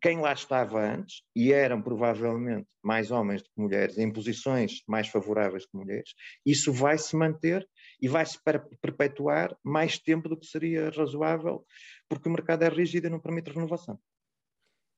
[0.00, 5.08] quem lá estava antes, e eram provavelmente mais homens do que mulheres, em posições mais
[5.08, 7.68] favoráveis que mulheres, isso vai se manter
[8.00, 8.38] e vai se
[8.80, 11.64] perpetuar mais tempo do que seria razoável,
[12.08, 13.98] porque o mercado é rígido e não permite renovação.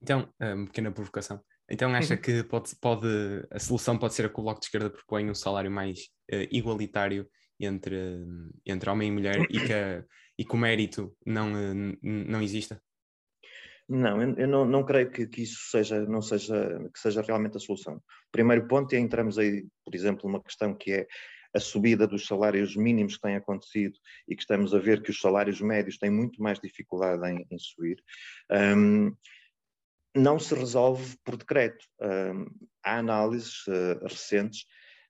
[0.03, 1.43] Então, uma pequena provocação.
[1.69, 2.21] Então acha uhum.
[2.21, 3.09] que pode, pode,
[3.51, 6.47] a solução pode ser a que o Bloco de Esquerda propõe um salário mais uh,
[6.51, 7.29] igualitário
[7.59, 7.97] entre,
[8.67, 10.05] entre homem e mulher e que,
[10.39, 12.83] e que o mérito não, uh, não exista?
[13.89, 17.61] Não, eu não, não creio que, que, isso seja, não seja, que seja realmente a
[17.61, 18.03] solução.
[18.33, 21.07] Primeiro ponto é entramos aí, por exemplo, numa questão que é
[21.55, 25.21] a subida dos salários mínimos que tem acontecido e que estamos a ver que os
[25.21, 28.03] salários médios têm muito mais dificuldade em, em subir.
[28.51, 29.15] Um,
[30.17, 31.85] não se resolve por decreto.
[32.01, 32.47] Um,
[32.83, 34.67] há análises uh, recentes,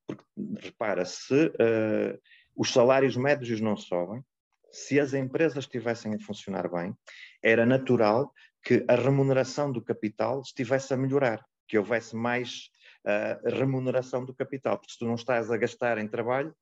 [0.07, 0.25] porque
[0.61, 2.21] repara, se uh,
[2.57, 4.23] os salários médios não sobem,
[4.71, 6.95] se as empresas estivessem a funcionar bem,
[7.43, 8.33] era natural
[8.65, 12.71] que a remuneração do capital estivesse a melhorar, que houvesse mais
[13.07, 16.55] uh, remuneração do capital, porque se tu não estás a gastar em trabalho,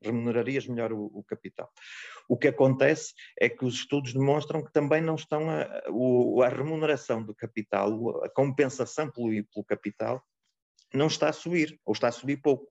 [0.00, 1.68] remunerarias melhor o, o, capital.
[2.28, 6.48] O que acontece é que os estudos demonstram que também não estão a, a, a
[6.48, 10.22] remuneração do capital, a compensação pelo, pelo capital,
[10.94, 12.70] não está a subir, ou está a subir pouco.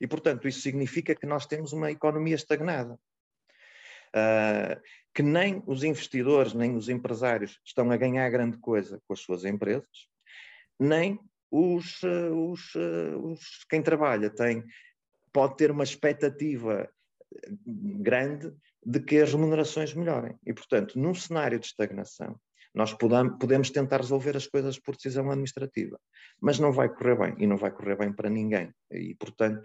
[0.00, 2.98] E, portanto, isso significa que nós temos uma economia estagnada.
[4.14, 4.80] Uh,
[5.14, 9.44] que nem os investidores, nem os empresários estão a ganhar grande coisa com as suas
[9.44, 10.08] empresas,
[10.78, 14.64] nem os, eh, os, eh, os quem trabalha tem,
[15.32, 16.90] pode ter uma expectativa
[17.56, 18.52] grande
[18.84, 20.36] de que as remunerações melhorem.
[20.44, 22.38] E, portanto, num cenário de estagnação,
[22.74, 25.98] nós podemos tentar resolver as coisas por decisão administrativa,
[26.40, 28.74] mas não vai correr bem e não vai correr bem para ninguém.
[28.90, 29.64] E, portanto,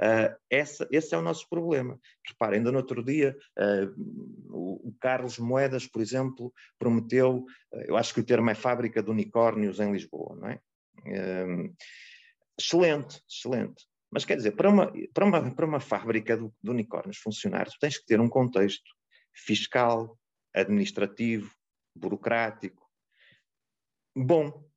[0.00, 1.96] uh, essa, esse é o nosse problema.
[2.26, 3.94] Reparem, ainda no outro dia, uh,
[4.48, 9.00] o, o, Carlos Moedas, por exemplo, prometeu, uh, eu acho que o termo é fábrica
[9.00, 10.60] de unicórnios em Lisboa, não é?
[12.58, 13.86] excelente, excelente.
[14.10, 17.78] Mas quer dizer, para uma, para uma, para uma fábrica de, de unicórnios funcionar, tu
[17.80, 18.90] tens que ter um contexto
[19.32, 20.18] fiscal,
[20.52, 21.50] administrativo,
[21.94, 22.88] burocrático.
[24.16, 24.68] Bom,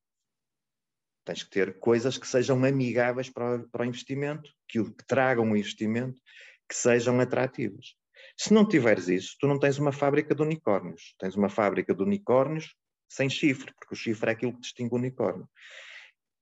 [1.26, 5.52] tens que ter coisas que sejam amigáveis para o, para o investimento, que, que tragam
[5.52, 6.22] o investimento,
[6.68, 7.96] que sejam atrativas.
[8.38, 11.16] Se não tiveres isso, tu não tens uma fábrica de unicórnios.
[11.20, 12.76] Tens uma fábrica de unicórnios
[13.10, 15.48] sem chifre, porque o chifre é aquilo que distingue o unicórnio.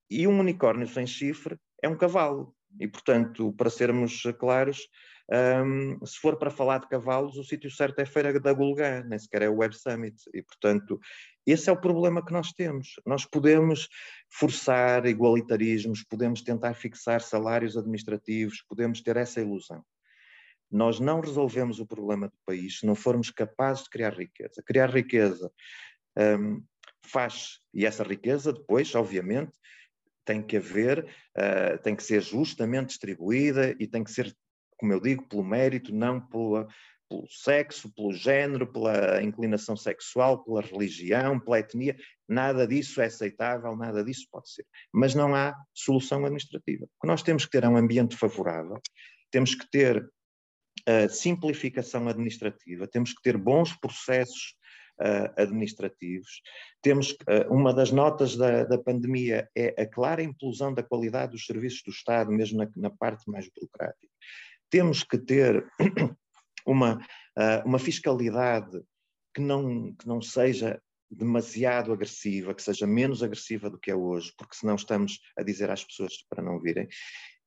[0.10, 2.56] E um unicórnio sem chifre é um cavalo.
[2.80, 4.88] E, portanto, para sermos claros,
[5.32, 9.02] um, se for para falar de cavalos, o sítio certo é a Feira da Gulgã,
[9.04, 10.22] nem sequer é o Web Summit.
[10.34, 11.00] E, portanto,
[11.46, 12.96] esse é o problema que nós temos.
[13.06, 13.88] Nós podemos
[14.30, 19.84] forçar igualitarismos, podemos tentar fixar salários administrativos, podemos ter essa ilusão.
[20.70, 24.62] Nós não resolvemos o problema do país se não formos capazes de criar riqueza.
[24.66, 25.52] Criar riqueza
[26.18, 26.62] um,
[27.06, 29.52] faz, e essa riqueza depois, obviamente,
[30.26, 31.06] tem que haver,
[31.38, 34.36] uh, tem que ser justamente distribuída e tem que ser,
[34.82, 36.68] como eu digo, pelo mérito, não pela,
[37.08, 41.96] pelo sexo, pelo género, pela inclinação sexual, pela religião, pela etnia.
[42.28, 44.66] Nada disso é aceitável, nada disso pode ser.
[44.92, 46.86] Mas não há solução administrativa.
[46.86, 48.82] O que nós temos que ter é um ambiente favorável,
[49.30, 54.56] temos que ter uh, simplificação administrativa, temos que ter bons processos
[55.00, 56.42] uh, administrativos.
[56.82, 61.46] Temos uh, uma das notas da, da, pandemia é a clara implosão da qualidade dos
[61.46, 64.08] serviços do Estado, mesmo na, na parte mais burocrática.
[64.72, 65.64] Temos que ter
[66.66, 66.98] uma,
[67.38, 68.82] uh, uma fiscalidade
[69.36, 74.34] que não, que não seja demasiado agressiva, que seja menos agressiva do que é hoje,
[74.38, 76.88] porque senão estamos a dizer às pessoas para não virem.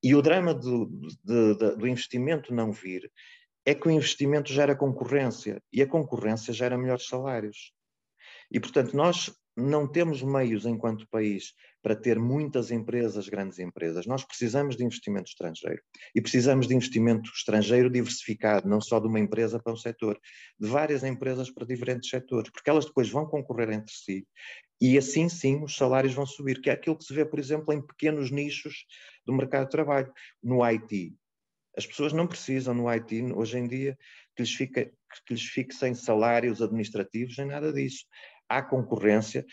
[0.03, 0.87] E o drama do,
[1.25, 3.11] de, de, do investimento não vir
[3.65, 7.73] é que o investimento gera concorrência e a concorrência gera melhores salários.
[8.51, 14.07] E, portanto, nós não temos meios enquanto país para ter muitas empresas, grandes empresas.
[14.07, 15.83] Nós precisamos de investimento estrangeiro.
[16.14, 20.19] E precisamos de investimento estrangeiro diversificado, não só de uma empresa para um setor,
[20.59, 24.27] de várias empresas para diferentes setores, porque elas depois vão concorrer entre si
[24.81, 27.73] e assim sim os salários vão subir, que é aquilo que se vê, por exemplo,
[27.73, 28.85] em pequenos nichos
[29.25, 30.12] do mercado de trabalho.
[30.43, 31.14] No IT,
[31.77, 33.97] as pessoas não precisam no IT, hoje em dia,
[34.37, 34.85] que lhes, fica,
[35.27, 38.05] que lhes fixem salários administrativos, nem nada disso.
[38.48, 39.44] Há concorrência.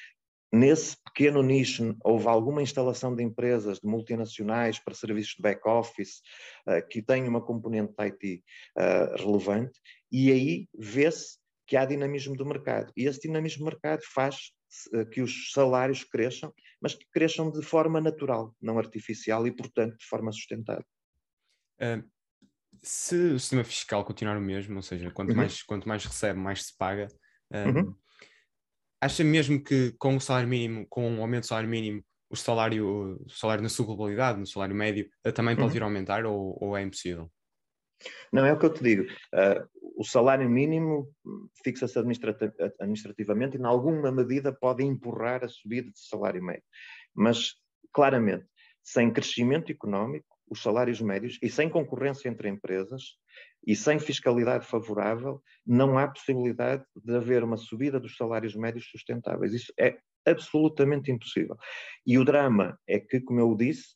[0.53, 6.21] Nesse pequeno nicho, houve alguma instalação de empresas, de multinacionais para serviços de back-office,
[6.67, 8.43] uh, que têm uma componente de IT
[8.77, 9.79] uh, eh, relevante,
[10.11, 12.91] e aí vê-se que há dinamismo do mercado.
[12.97, 14.51] E esse dinamismo do mercado faz
[14.93, 19.95] uh, que os salários cresçam, mas que cresçam de forma natural, não artificial e, portanto,
[19.97, 20.85] de forma sustentável.
[21.81, 22.03] Uh,
[22.83, 25.37] se o sistema fiscal continuar o mesmo, ou seja, quanto, uhum.
[25.37, 27.07] mais, quanto mais recebe, mais se paga,
[27.53, 27.95] uhum.
[29.01, 33.19] Acha mesmo que com o salário mínimo, com o aumento do salário mínimo, o salário,
[33.25, 35.73] o salário na sua globalidade, no salário médio, uh, também pode uhum.
[35.73, 37.29] vir a aumentar ou, ou, é impossível?
[38.31, 39.03] Não, é o que eu te digo.
[39.03, 41.13] Uh, o salário mínimo
[41.63, 46.63] fixa-se administrativamente e, em alguma medida, pode empurrar a subida de salário médio.
[47.13, 47.55] Mas,
[47.91, 48.45] claramente,
[48.81, 53.17] sem crescimento económico, os salários médios e sem concorrência entre empresas
[53.65, 59.53] e sem fiscalidade favorável, não há possibilidade de haver uma subida dos salários médios sustentáveis.
[59.53, 61.55] Isso é absolutamente impossível.
[62.05, 63.95] E o drama é que, como eu disse,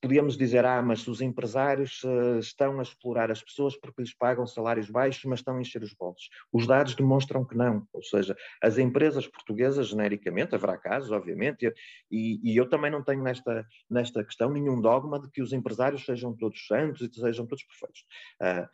[0.00, 4.46] podíamos dizer, ah, mas os empresários uh, estão a explorar as pessoas porque lhes pagam
[4.46, 6.28] salários baixos, mas estão a encher os bolsos.
[6.52, 7.86] Os dados demonstram que não.
[7.92, 11.72] Ou seja, as empresas portuguesas, genericamente, haverá casos, obviamente,
[12.10, 16.04] e, e eu também não tenho nesta, nesta questão nenhum dogma de que os empresários
[16.04, 18.04] sejam todos santos e sejam todos perfeitos.
[18.40, 18.68] Uh,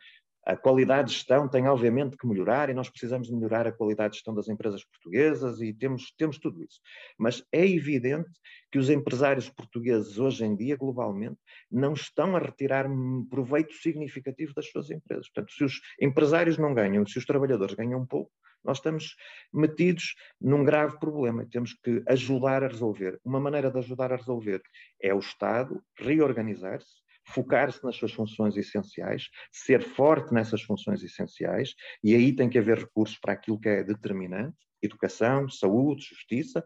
[0.45, 4.17] a qualidade de gestão tem, obviamente, que melhorar e nós precisamos melhorar a qualidade de
[4.17, 6.79] gestão das empresas portuguesas e temos, temos tudo isso.
[7.17, 8.29] Mas é evidente
[8.71, 11.37] que os empresários portugueses, hoje em dia, globalmente,
[11.71, 12.87] não estão a retirar
[13.29, 15.29] proveito significativo das suas empresas.
[15.29, 18.31] Portanto, se os empresários não ganham, se os trabalhadores ganham pouco,
[18.63, 19.15] nós estamos
[19.53, 23.19] metidos num grave problema e temos que ajudar a resolver.
[23.23, 24.61] Uma maneira de ajudar a resolver
[25.01, 32.15] é o Estado reorganizar-se, focar-se nas suas funções essenciais, ser forte nessas funções essenciais, e
[32.15, 36.65] aí tem que haver recursos para aquilo que é determinante, educação, saúde, justiça,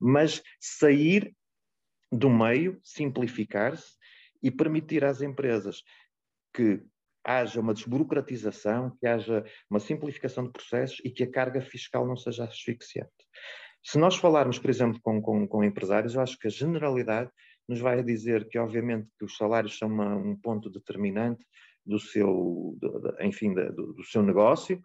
[0.00, 1.34] mas sair
[2.12, 3.96] do meio, simplificar-se
[4.42, 5.82] e permitir às empresas
[6.54, 6.80] que
[7.24, 12.16] haja uma desburocratização, que haja uma simplificação de processos e que a carga fiscal não
[12.16, 13.10] seja asfixiante.
[13.82, 17.30] Se nós falarmos, por exemplo, com, com, com empresários, eu acho que a generalidade
[17.68, 21.44] nos vai dizer que, obviamente, que os salários são uma, um ponto determinante
[21.84, 22.76] do seu,
[23.20, 24.82] enfim, do, do seu negócio,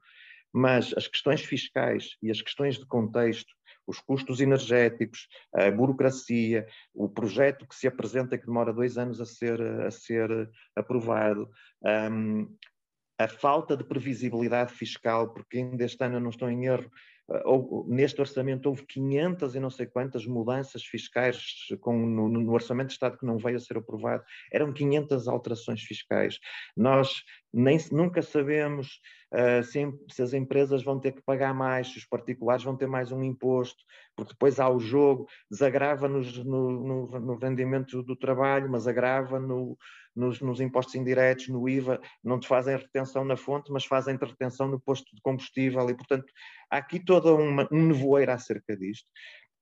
[0.53, 3.51] mas as questões fiscais e as questões de contexto,
[3.87, 9.25] os custos energéticos, a burocracia, o projeto que se apresenta que demora dois anos a
[9.25, 11.49] ser, a ser aprovado,
[12.11, 12.55] um,
[13.17, 16.89] a falta de previsibilidade fiscal, porque ainda este ano não estou em erro,
[17.45, 22.87] ou, neste orçamento houve 500 e não sei quantas mudanças fiscais com, no, no, orçamento
[22.87, 26.39] de Estado que não veio a ser aprovado, eram 500 alterações fiscais.
[26.75, 28.99] Nós nem, nunca sabemos
[29.33, 29.79] uh, se,
[30.09, 33.23] se, as empresas vão ter que pagar mais, se os particulares vão ter mais um
[33.23, 33.83] imposto,
[34.15, 39.39] porque depois há o jogo, desagrava nos, no, no, no rendimento do trabalho, mas agrava
[39.39, 39.77] no,
[40.15, 44.67] nos, nos, impostos indiretos, no IVA, não te fazem retenção na fonte, mas fazem retenção
[44.67, 46.25] no posto de combustível, e portanto
[46.69, 49.07] há aqui toda uma, um nevoeiro acerca disto.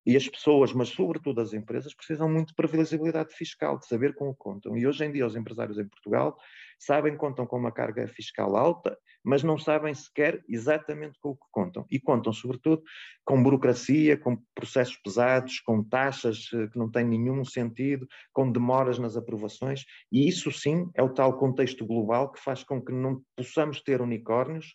[0.09, 4.33] E as pessoas, mas sobretudo as empresas, precisam muito de previsibilidade fiscal, de saber como
[4.33, 4.75] contam.
[4.75, 6.35] E hoje em dia os empresários em Portugal
[6.79, 11.35] sabem que contam com uma carga fiscal alta, mas não sabem sequer exatamente com o
[11.35, 11.85] que contam.
[11.91, 12.81] E contam, sobretudo,
[13.23, 18.97] com burocracia, com processos pesados, com taxas eh, que não têm nenhum sentido, com demoras
[18.97, 19.85] nas aprovações.
[20.11, 24.01] E isso sim é o tal contexto global que faz com que não possamos ter
[24.01, 24.73] unicórnios,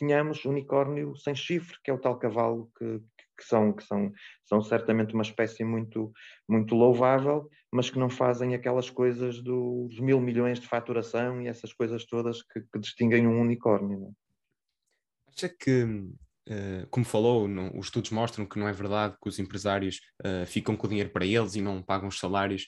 [0.00, 3.00] tenhamos unicórnio sem chifre, que é o tal cavalo que,
[3.38, 4.10] que são, que são,
[4.46, 6.10] são certamente uma espécie muito,
[6.48, 11.74] muito louvável, mas que não fazem aquelas coisas dos mil milhões de faturação e essas
[11.74, 14.06] coisas todas que, que distinguem um unicórnio.
[14.06, 14.10] É?
[15.28, 20.00] Acha que, uh, como falou, os estudos mostram que não é verdade que os empresários
[20.24, 22.66] uh, ficam com o dinheiro para eles e não pagam os salários.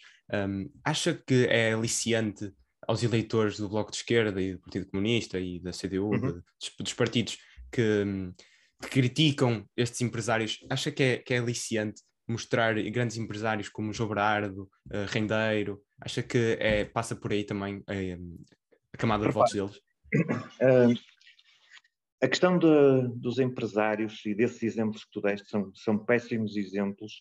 [0.83, 2.55] Acha que é aliciante
[2.87, 6.33] aos eleitores do Bloco de Esquerda e do Partido Comunista e da CDU, uhum.
[6.33, 6.43] de,
[6.80, 7.39] dos partidos
[7.70, 8.05] que
[8.83, 14.09] que criticam estes empresários, acha que é, que é aliciante mostrar grandes empresários como João
[14.09, 15.80] Berardo, uh, Rendeiro?
[16.01, 18.45] Acha que é, passa por aí também uh,
[18.93, 19.76] a camada de votos deles?
[20.61, 20.99] Uh,
[22.20, 27.20] a questão de, dos empresários e desses exemplos que tu deste são, são péssimos exemplos.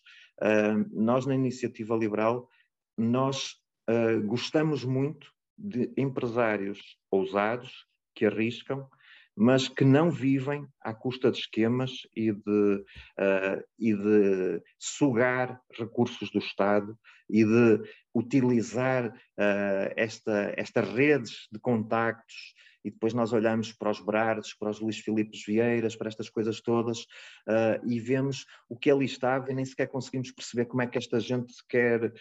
[0.92, 2.48] nós, na Iniciativa Liberal,
[2.96, 3.56] nós
[4.24, 5.26] gostamos muito
[5.62, 8.88] de empresários ousados que arriscam,
[9.34, 12.84] mas que não vivem à custa de esquemas e de,
[13.18, 16.98] uh, e de sugar recursos do Estado
[17.30, 17.80] e de
[18.14, 22.54] utilizar uh, esta, estas redes de contactos
[22.84, 26.60] e depois nós olhamos para os Brardes, para os Luís Filipes Vieiras, para estas coisas
[26.60, 30.86] todas uh, e vemos o que ali estava e nem sequer conseguimos perceber como é
[30.86, 32.12] que esta gente sequer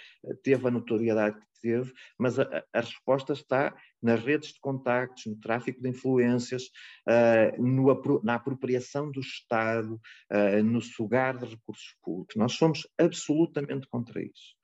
[0.44, 5.40] teve a notoriedade que teve, mas a, a resposta está nas redes de contactos, no
[5.40, 6.64] tráfico de influências,
[7.08, 10.00] uh, no, na apropriação do Estado,
[10.32, 12.36] uh, no sugar de recursos públicos.
[12.36, 14.56] Nós somos absolutamente contra isso.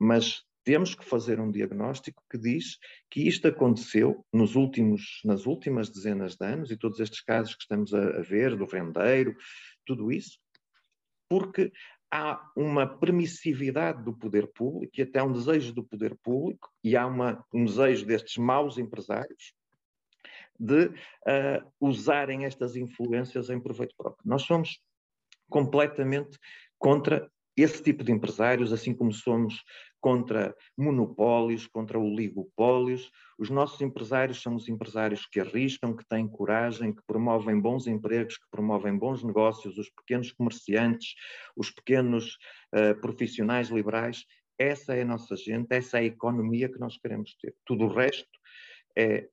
[0.00, 2.76] Mas temos que fazer um diagnóstico que diz
[3.08, 7.62] que isto aconteceu nos últimos, nas últimas dezenas de anos, e todos estes casos que
[7.62, 9.34] estamos a, a ver, do rendeiro,
[9.86, 10.38] tudo isso,
[11.26, 11.72] porque
[12.12, 17.06] há uma permissividade do poder público e até um desejo do poder público, e há
[17.06, 19.54] uma, um desejo destes maus empresários
[20.60, 24.28] de uh, usarem estas influências em proveito próprio.
[24.28, 24.78] Nós somos
[25.48, 26.38] completamente
[26.78, 29.64] contra esse tipo de empresários, assim como somos
[30.00, 33.10] contra monopólios, contra oligopólios.
[33.38, 38.36] Os nossos empresários são os empresários que arriscam, que têm coragem, que promovem bons empregos,
[38.36, 41.14] que promovem bons negócios, os pequenos comerciantes,
[41.56, 42.38] os pequenos
[42.74, 44.24] uh, profissionais liberais.
[44.58, 47.54] Essa é a nossa gente, essa é a economia que nós queremos ter.
[47.64, 48.28] Tudo o resto
[48.96, 49.28] é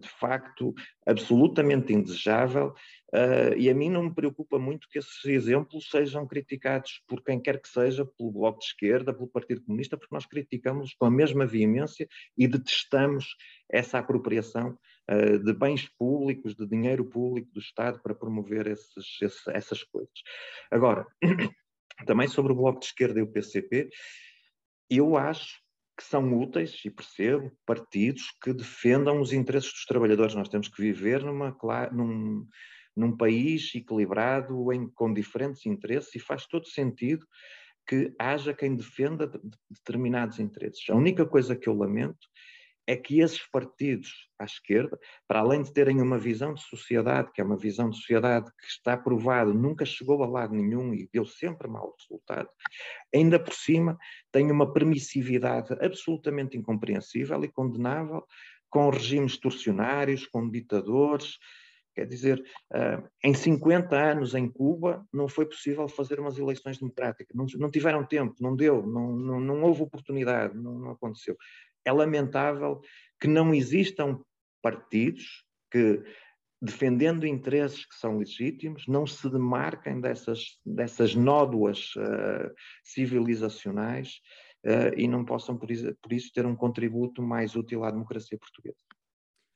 [0.00, 0.74] de facto
[1.06, 2.74] absolutamente indesejável
[3.14, 7.40] uh, e a mim não me preocupa muito que esses exemplos sejam criticados por quem
[7.40, 11.10] quer que seja, pelo Bloco de Esquerda, pelo Partido Comunista, porque nós criticamos com a
[11.10, 12.06] mesma veemência
[12.36, 13.36] e detestamos
[13.70, 14.78] essa apropriação
[15.10, 20.12] uh, de bens públicos, de dinheiro público do Estado para promover esses, esses, essas coisas.
[20.70, 21.06] Agora,
[22.06, 23.88] também sobre o Bloco de Esquerda e o PCP,
[24.90, 25.63] eu acho
[25.96, 30.34] que são úteis, e percebo, partidos que defendam os interesses dos trabalhadores.
[30.34, 31.56] Nós temos que viver numa,
[31.92, 32.46] num,
[32.96, 37.26] num país equilibrado, em, com diferentes interesses, e faz todo sentido
[37.86, 39.30] que haja quem defenda
[39.70, 40.88] determinados interesses.
[40.88, 42.26] A única coisa que eu lamento
[42.86, 47.40] é que esses partidos à esquerda, para além de terem uma visão de sociedade, que
[47.40, 51.24] é uma visão de sociedade que está provado, nunca chegou a lado nenhum e deu
[51.24, 52.48] sempre mau resultado,
[53.14, 53.96] ainda por cima
[54.30, 58.24] tem uma permissividade absolutamente incompreensível e condenável
[58.68, 61.38] com regimes torcionários, com ditadores,
[61.94, 67.34] Quer dizer, uh, em 50 anos em Cuba não foi possível fazer umas eleições democráticas,
[67.34, 71.36] não, tiveram tempo, não deu, não, não, não houve oportunidade, não, aconteceu.
[71.84, 72.80] É lamentável
[73.20, 74.20] que não existam
[74.62, 76.02] partidos que,
[76.60, 82.50] defendendo interesses que são legítimos, não se demarquem dessas, dessas nódoas uh,
[82.82, 84.20] civilizacionais
[84.64, 88.38] uh, e não possam, por isso, por isso, ter um contributo mais útil à democracia
[88.38, 88.78] portuguesa.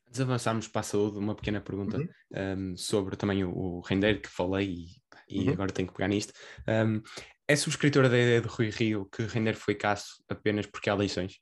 [0.07, 2.73] Antes de avançarmos para a saúde, uma pequena pergunta uhum.
[2.73, 4.87] um, sobre também o, o render que falei e,
[5.29, 5.53] e uhum.
[5.53, 6.33] agora tenho que pegar nisto.
[6.67, 7.03] Um,
[7.47, 11.41] é subscritora da ideia de Rui Rio que render foi caso apenas porque há eleições?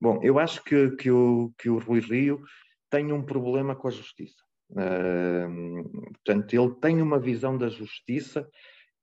[0.00, 2.42] Bom, eu acho que, que, o, que o Rui Rio
[2.90, 4.42] tem um problema com a justiça.
[4.70, 8.48] Uh, portanto, ele tem uma visão da justiça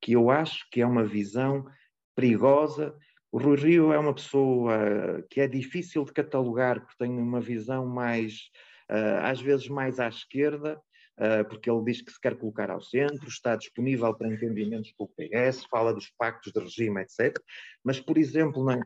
[0.01, 1.65] que eu acho que é uma visão
[2.15, 2.95] perigosa
[3.36, 7.86] o Rui Rio é uma pessoa que é difícil de catalogar, porque tem uma visão
[7.86, 8.49] mais,
[8.89, 10.80] uh, às vezes, mais à esquerda,
[11.19, 15.03] uh, porque ele diz que se quer colocar ao centro, está disponível para entendimentos com
[15.03, 17.38] o PS, fala dos pactos de regime, etc.
[17.84, 18.80] Mas, por exemplo, na,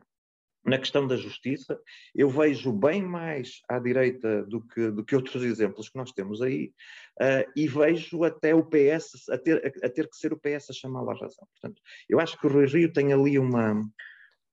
[0.64, 1.80] na questão da justiça,
[2.14, 6.42] eu vejo bem mais à direita do que, do que outros exemplos que nós temos
[6.42, 6.72] aí,
[7.20, 10.72] uh, e vejo até o PS, a ter, a, ter que ser o PS a
[10.72, 11.46] chamá-lo à razão.
[11.52, 13.82] Portanto, eu acho que o Rui Rio tem ali uma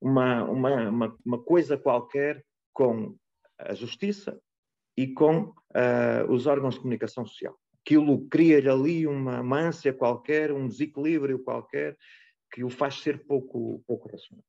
[0.01, 2.43] uma, uma, uma, uma coisa qualquer
[2.73, 3.15] com
[3.57, 4.39] a justiça
[4.95, 7.57] e com uh, os órgãos de comunicação social.
[7.85, 11.97] Aquilo cria-lhe ali uma, uma ânsia qualquer, um desequilíbrio qualquer,
[12.51, 14.43] que o faz ser pouco, pouco racional.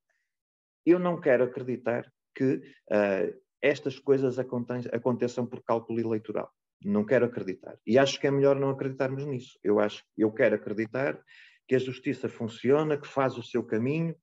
[0.89, 6.51] Eu não quero acreditar que uh, estas coisas aconteçam por cálculo eleitoral.
[6.85, 7.77] Não quero acreditar.
[7.87, 9.59] E acho que é melhor não acreditarmos nisso.
[9.63, 11.21] Eu acho, eu quero acreditar
[11.67, 14.15] que a justiça funciona, que faz o seu caminho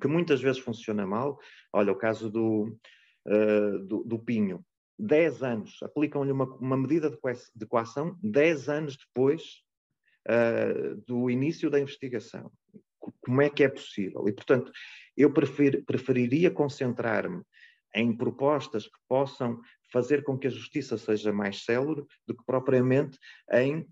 [0.00, 1.38] que muitas vezes funciona mal.
[1.72, 2.78] Olha, o caso do,
[3.26, 4.64] uh, do, do, Pinho.
[4.98, 9.62] Dez anos, aplicam-lhe uma, uma, medida de coação dez anos depois
[10.28, 12.52] uh, do início da investigação.
[13.32, 14.28] Como é que é possível?
[14.28, 14.70] E, portanto,
[15.16, 17.42] eu prefiro, preferiria concentrar-me
[17.94, 19.58] em propostas que possam
[19.90, 23.18] fazer com que a justiça seja mais célere do que propriamente
[23.50, 23.86] em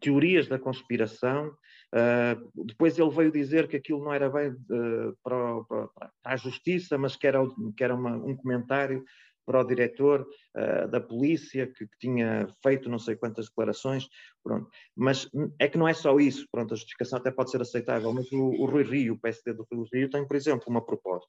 [0.00, 1.52] teorias da conspiração
[1.92, 6.36] Uh, depois ele veio dizer que aquilo não era bem uh, para, para, para, a
[6.36, 7.40] justiça, mas que era,
[7.76, 9.04] que era uma, um comentário
[9.50, 10.24] para o diretor
[10.56, 14.08] uh, da polícia que, que, tinha feito não sei quantas declarações,
[14.44, 14.70] pronto.
[14.94, 15.28] Mas
[15.58, 18.38] é que não é só isso, pronto, a justificação até pode ser aceitável, mas o,
[18.38, 21.28] o Rui Rio, o PSD do Rui Rio, tem, por exemplo, uma proposta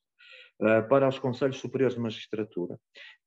[0.87, 2.79] para os Conselhos Superiores de Magistratura,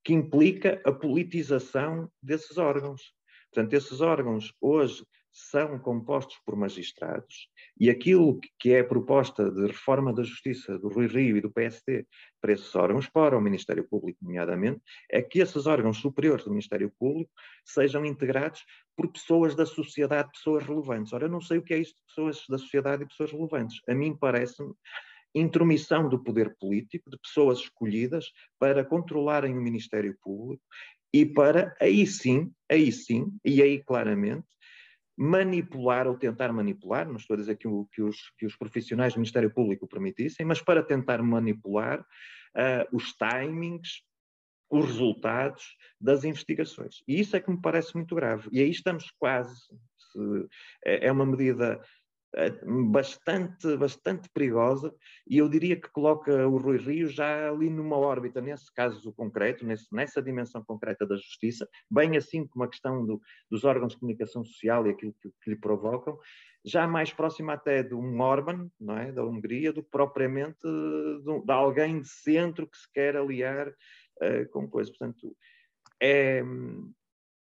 [0.05, 3.12] que implica a politização desses órgãos.
[3.53, 5.05] Portanto, esses órgãos hoje
[5.35, 10.89] são compostos por magistrados e aquilo que é a proposta de reforma da Justiça do
[10.89, 12.07] Rui Rio e do PSD
[12.41, 14.80] para esses órgãos, para o Ministério Público, nomeadamente,
[15.11, 17.32] é que esses órgãos superiores do Ministério Público
[17.64, 18.64] sejam integrados
[18.97, 21.12] por pessoas da sociedade, pessoas relevantes.
[21.12, 23.80] Ora, eu não sei o que é isto de pessoas da sociedade e pessoas relevantes.
[23.89, 24.72] A mim parece-me
[25.35, 30.62] intromissão do poder político, de pessoas escolhidas para controlarem o Ministério Público
[31.12, 34.47] e para, aí sim, aí sim, e aí claramente,
[35.17, 39.15] manipular ou tentar manipular, não estou a dizer que, o, que, os, que os, profissionais
[39.15, 44.03] do Ministério Público permitissem, mas para tentar manipular uh, os timings,
[44.69, 47.03] os resultados das investigações.
[47.07, 48.49] E isso é que me parece muito grave.
[48.51, 49.55] E aí estamos quase.
[49.97, 50.49] Se,
[50.85, 51.81] é, é uma medida
[52.91, 54.95] bastante, bastante perigosa
[55.26, 59.64] e eu diria que coloca o Rui Rio já ali numa órbita, nesse caso concreto,
[59.64, 63.20] nesse, nessa dimensão concreta da justiça, bem assim como a questão do,
[63.51, 66.18] dos órgãos de comunicação social e aquilo que, que lhe provocam,
[66.64, 71.45] já mais próxima até de um Orban, não é, da Hungria, do que propriamente de,
[71.45, 74.97] de alguém de centro que se quer aliar uh, com coisas.
[74.97, 75.37] Portanto,
[76.01, 76.43] é,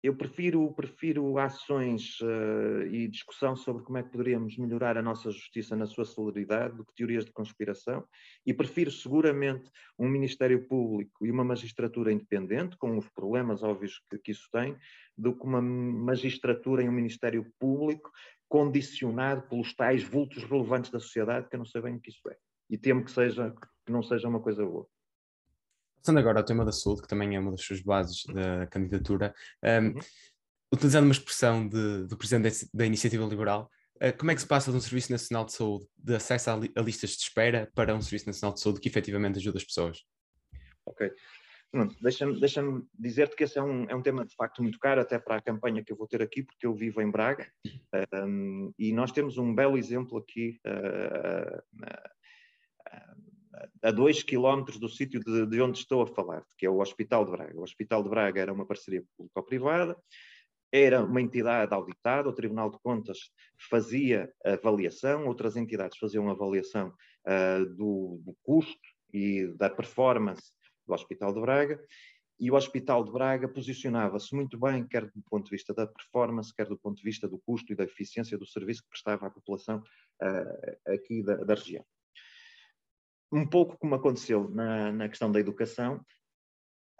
[0.03, 5.29] eu prefiro, prefiro ações uh, e discussão sobre como é que poderíamos melhorar a nossa
[5.29, 8.03] justiça na sua celeridade do que teorias de conspiração
[8.45, 14.17] e prefiro seguramente um Ministério Público e uma magistratura independente, com os problemas óbvios que,
[14.17, 14.75] que isso tem,
[15.15, 18.11] do que uma magistratura e um Ministério Público
[18.49, 22.27] condicionado pelos tais vultos relevantes da sociedade, que eu não sei bem o que isso
[22.27, 22.35] é.
[22.69, 23.53] E temo que, seja,
[23.85, 24.87] que não seja uma coisa boa.
[26.01, 29.35] Passando agora ao tema da saúde, que também é uma das suas bases da candidatura,
[29.63, 29.99] um, uhum.
[30.73, 34.71] utilizando uma expressão de, do presidente da Iniciativa Liberal, uh, como é que se passa
[34.71, 37.93] de um Serviço Nacional de Saúde de acesso a, li a, listas de espera para
[37.93, 40.03] um Serviço Nacional de Saúde que efetivamente ajuda as pessoas?
[40.87, 41.11] Ok.
[42.01, 42.61] Deixa-me deixa
[42.97, 45.41] dizer-te que esse é um, é um tema de facto muito caro, até para a
[45.41, 47.47] campanha que eu vou ter aqui, porque eu vivo em Braga
[48.25, 53.30] um, e nós temos um belo exemplo aqui uh, uh,
[53.81, 57.25] a dois quilómetros do sítio de, de, onde estou a falar, que é o Hospital
[57.25, 57.59] de Braga.
[57.59, 59.97] O Hospital de Braga era uma parceria público-privada,
[60.71, 63.17] era uma entidade auditada, o Tribunal de Contas
[63.69, 66.93] fazia avaliação, outras entidades faziam avaliação
[67.27, 68.79] uh, do, do custo
[69.13, 70.53] e da performance
[70.87, 71.79] do Hospital de Braga,
[72.41, 76.51] e o Hospital de Braga posicionava-se muito bem, quer do ponto de vista da performance,
[76.51, 79.29] quer do ponto de vista do custo e da eficiência do serviço que prestava à
[79.29, 81.85] população uh, aqui da, da, região.
[83.31, 86.03] Um pouco como aconteceu na, na questão da educação,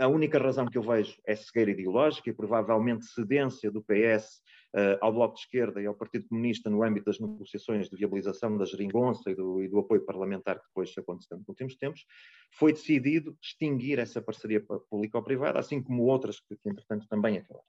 [0.02, 4.42] a única razão que eu vejo é cegueira ideológica e provavelmente cedência do PS
[4.74, 7.96] uh, eh, ao Bloco de Esquerda e ao Partido Comunista no âmbito das negociações de
[7.96, 12.04] viabilização da geringonça e do, e do apoio parlamentar que depois aconteceu nos últimos tempos,
[12.52, 17.66] foi decidido extinguir essa parceria público-privada, assim como outras que, que, entretanto, também acabaram.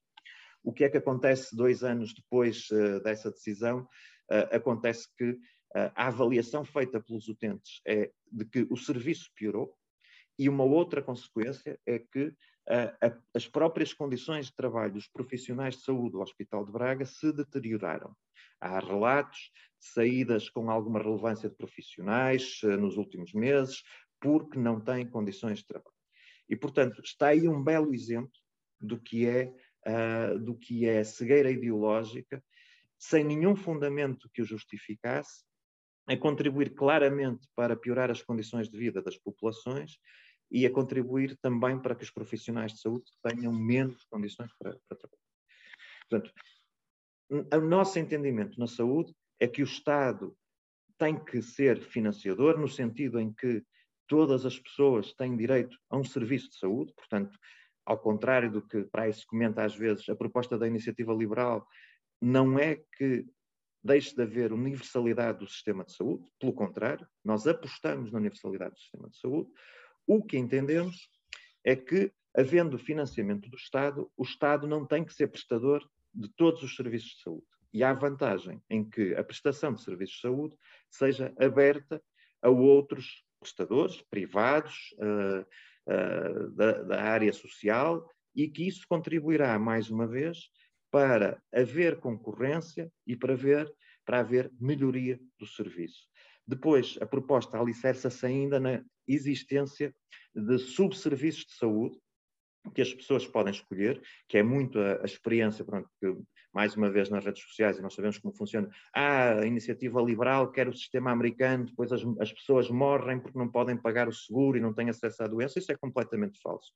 [0.65, 3.81] O que é que acontece dois anos depois uh, dessa decisão?
[4.31, 5.37] Uh, acontece que
[5.75, 9.75] a avaliação feita pelos utentes é de que o serviço piorou,
[10.39, 15.83] e uma outra consequência é que uh, as próprias condições de trabalho dos profissionais de
[15.83, 18.15] saúde do Hospital de Braga se deterioraram.
[18.61, 23.83] Há relatos de saídas com alguma relevância de profissionais uh, nos últimos meses,
[24.21, 25.95] porque não têm condições de trabalho.
[26.49, 28.33] E, portanto, está aí um belo exemplo
[28.81, 29.53] do que é,
[29.87, 32.43] uh, do que é cegueira ideológica,
[32.99, 35.45] sem nenhum fundamento que o justificasse,
[36.07, 39.99] a contribuir claramente para piorar as condições de vida das populações
[40.51, 44.99] e a contribuir também para que os profissionais de saúde tenham menos condições para, para
[44.99, 45.23] trabalhar.
[46.09, 46.33] Portanto,
[47.31, 50.37] o nosso entendimento na saúde é que o Estado
[50.99, 53.65] tem que ser financiador, no sentido em que
[54.07, 57.39] todas as pessoas têm direito a um serviço de saúde, portanto,
[57.87, 61.67] ao contrário do que para aí se comenta às vezes, a proposta da iniciativa liberal
[62.21, 63.27] não é que
[63.83, 68.81] deixe de haver universalidade do sistema de saúde, pelo contrário, nós apostamos na universalidade do
[68.81, 69.51] sistema de saúde.
[70.07, 71.09] O que entendemos
[71.65, 76.63] é que, havendo financiamento do Estado, o Estado não tem que ser prestador de todos
[76.63, 77.47] os serviços de saúde.
[77.73, 80.57] E há vantagem em que a prestação de serviços de saúde
[80.91, 82.03] seja aberta
[82.43, 85.41] a outros prestadores privados uh,
[85.93, 90.51] uh, da, da área social e que isso contribuirá, mais uma vez,
[90.93, 93.73] para haver concorrência e para, ver,
[94.05, 96.07] para haver melhoria do serviço.
[96.47, 99.95] Depois, a proposta alicerça-se ainda na existência
[100.35, 101.99] de subserviços de saúde
[102.75, 106.15] que as pessoas podem escolher, que é muito a, a experiência, pronto, que,
[106.55, 108.69] mais uma vez nas redes sociais, e nós sabemos como funciona.
[108.95, 113.51] Ah, a iniciativa liberal quer o sistema americano, depois as, as pessoas morrem porque não
[113.51, 115.59] podem pagar o seguro e não têm acesso à doença.
[115.59, 116.73] Isso é completamente falso.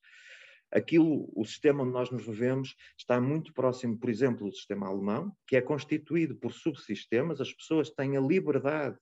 [0.73, 5.35] Aquilo, o sistema onde nós nos movemos está muito próximo, por exemplo, do sistema alemão,
[5.47, 8.99] que é constituído por subsistemas, as pessoas têm a liberdade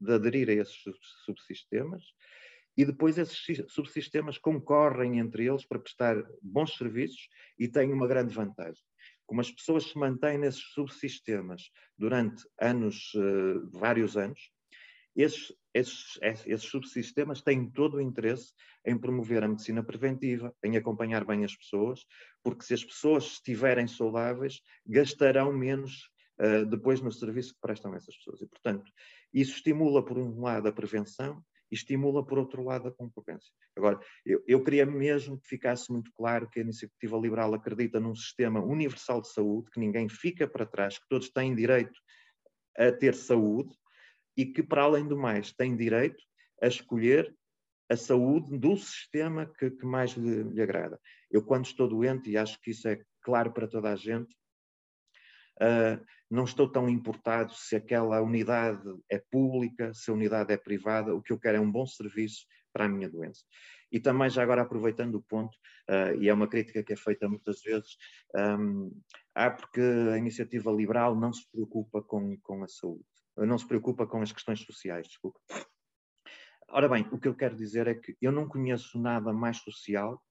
[0.00, 0.82] de aderir a esses
[1.24, 2.02] subsistemas,
[2.76, 3.38] e depois esses
[3.68, 8.82] subsistemas concorrem entre eles para prestar bons serviços e têm uma grande vantagem.
[9.26, 14.50] Como as pessoas se mantêm nesses subsistemas durante anos, uh, vários anos,
[15.14, 18.52] esses, esses, esses subsistemas têm todo o interesse
[18.84, 22.04] em promover a medicina preventiva, em acompanhar bem as pessoas,
[22.42, 26.10] porque se as pessoas estiverem saudáveis, gastarão menos
[26.40, 28.40] uh, depois no serviço que prestam a essas pessoas.
[28.40, 28.90] E, portanto,
[29.32, 33.50] isso estimula, por um lado, a prevenção e estimula, por outro lado, a concorrência.
[33.76, 38.14] Agora, eu, eu queria mesmo que ficasse muito claro que a Iniciativa Liberal acredita num
[38.14, 41.98] sistema universal de saúde, que ninguém fica para trás, que todos têm direito
[42.76, 43.74] a ter saúde,
[44.36, 46.22] e que, para além do mais, tem direito
[46.62, 47.34] a escolher
[47.90, 50.98] a saúde do sistema que, que mais lhe, lhe, agrada.
[51.30, 54.34] Eu, quando estou doente, e acho que isso é claro para toda a gente,
[55.60, 61.14] uh, não estou tão importado se aquela unidade é pública, se a unidade é privada,
[61.14, 63.44] o que eu quero é um bom serviço para a minha doença.
[63.90, 65.54] E também, já agora aproveitando o ponto,
[65.90, 67.98] uh, e é uma crítica que é feita muitas vezes,
[68.34, 68.90] um,
[69.34, 73.04] ah, porque a iniciativa liberal não se preocupa com, com a saúde
[73.36, 75.40] não se preocupa com as questões sociais, desculpa.
[76.68, 80.22] Ora bem, o que eu quero dizer é que eu não conheço nada mais social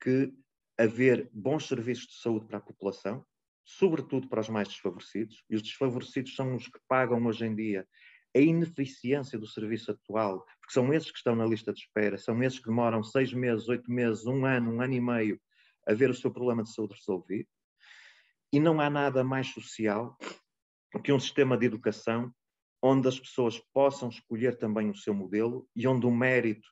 [0.00, 0.32] que
[0.78, 3.24] haver bons serviços de saúde para a população,
[3.64, 7.86] sobretudo para os mais desfavorecidos, e os desfavorecidos são os que pagam hoje em dia
[8.34, 12.42] a ineficiência do serviço atual, porque são esses que estão na lista de espera, são
[12.42, 15.40] esses que demoram seis meses, oito meses, um ano, um ano e meio
[15.86, 17.48] a ver o seu problema de saúde resolvido.
[18.52, 20.16] E não há nada mais social
[21.00, 22.32] que um sistema de educação
[22.82, 26.68] onde as pessoas possam escolher também o seu modelo e onde o mérito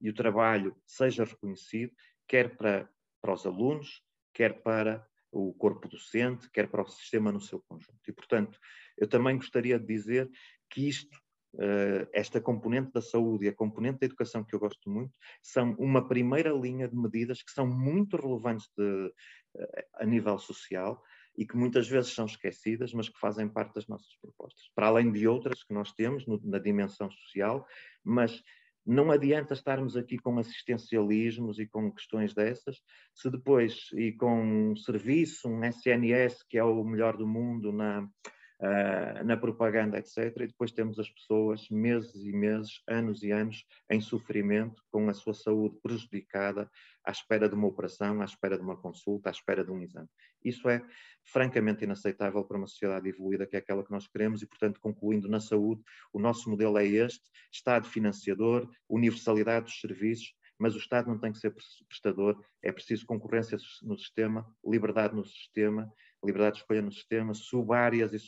[0.00, 1.92] e o trabalho seja reconhecido
[2.28, 2.88] quer para,
[3.20, 4.02] para os alunos,
[4.32, 8.00] quer para o corpo docente, quer para o sistema no seu conjunto.
[8.06, 8.58] E, portanto,
[8.96, 10.30] eu também gostaria de dizer
[10.70, 11.18] que isto,
[11.58, 15.12] eh, esta componente da saúde e a componente da educação que eu gosto muito,
[15.42, 19.12] são uma primeira linha de medidas que são muito relevantes de,
[19.56, 21.02] eh, a nível social
[21.36, 24.70] e que muitas vezes são esquecidas, mas que fazem parte das nossas propostas.
[24.74, 27.66] Para além de outras que nós temos no, na dimensão social,
[28.02, 28.42] mas
[28.86, 32.82] não adianta estarmos aqui com assistencialismos e com questões dessas,
[33.14, 38.06] se depois, e com um serviço, um SNS, que é o melhor do mundo na,
[38.60, 40.18] uh, na propaganda, etc.
[40.40, 45.14] E depois temos as pessoas meses e meses, anos e anos em sofrimento, com a
[45.14, 46.70] sua saúde prejudicada,
[47.04, 50.08] à espera de uma operação, à espera de uma consulta, à espera de um exame.
[50.44, 50.82] Isso é
[51.22, 55.28] francamente inaceitável para uma sociedade evoluída que é aquela que nós queremos e, portanto, concluindo
[55.28, 55.82] na saúde,
[56.12, 61.32] o nosso modelo é este: Estado financiador, universalidade dos serviços, mas o Estado não tem
[61.32, 61.54] que ser
[61.88, 65.92] prestador, é preciso concorrência no sistema, liberdade no sistema
[66.24, 68.18] liberdade de escolha no sistema, sub-áreas de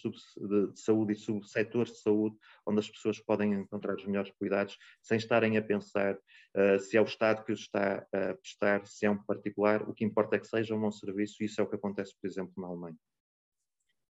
[0.74, 2.36] saúde e subsetores de saúde,
[2.66, 7.00] onde as pessoas podem encontrar os melhores cuidados, sem estarem a pensar uh, se é
[7.00, 10.38] o Estado que os está a prestar, se é um particular, o que importa é
[10.38, 12.96] que seja um bom serviço, e isso é o que acontece, por exemplo, na Alemanha.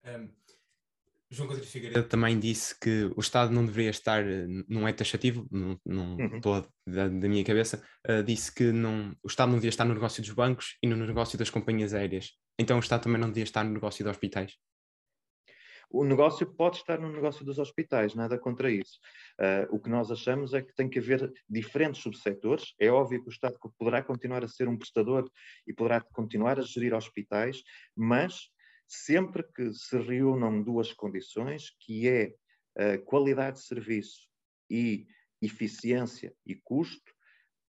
[0.04, 0.28] Um,
[1.30, 4.24] João Coutinho Figueiredo também disse que o Estado não deveria estar,
[4.68, 6.40] não é taxativo, não, não uhum.
[6.86, 10.22] da, da, minha cabeça, uh, disse que não, o Estado não devia estar no negócio
[10.22, 12.32] dos bancos e no negócio das companhias aéreas.
[12.58, 14.54] Então o Estado também não devia estar no negócio dos hospitais?
[15.90, 18.98] O negócio pode estar no negócio dos hospitais, nada contra isso.
[19.40, 22.74] Uh, o que nós achamos é que tem que haver diferentes subsetores.
[22.78, 25.28] É óbvio que o Estado poderá continuar a ser um prestador
[25.66, 27.62] e poderá continuar a gerir hospitais,
[27.96, 28.50] mas
[28.86, 32.34] sempre que se reúnam duas condições, que é
[33.06, 34.28] qualidade de serviço
[34.70, 35.06] e
[35.40, 37.16] eficiência e custo,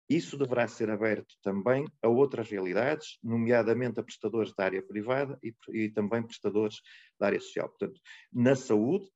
[0.08, 5.54] isso deverá ser aberto também a outras realidades, nomeadamente a prestadores da área privada e,
[5.70, 6.76] e também prestadores
[7.18, 7.68] da área social.
[7.70, 8.00] Portanto,
[8.32, 9.08] na saúde,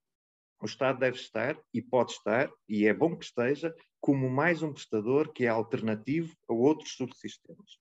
[0.60, 4.72] o Estado deve estar e pode estar, e é bom que esteja, como mais um
[4.72, 7.78] prestador que é alternativo a outros subsistemas.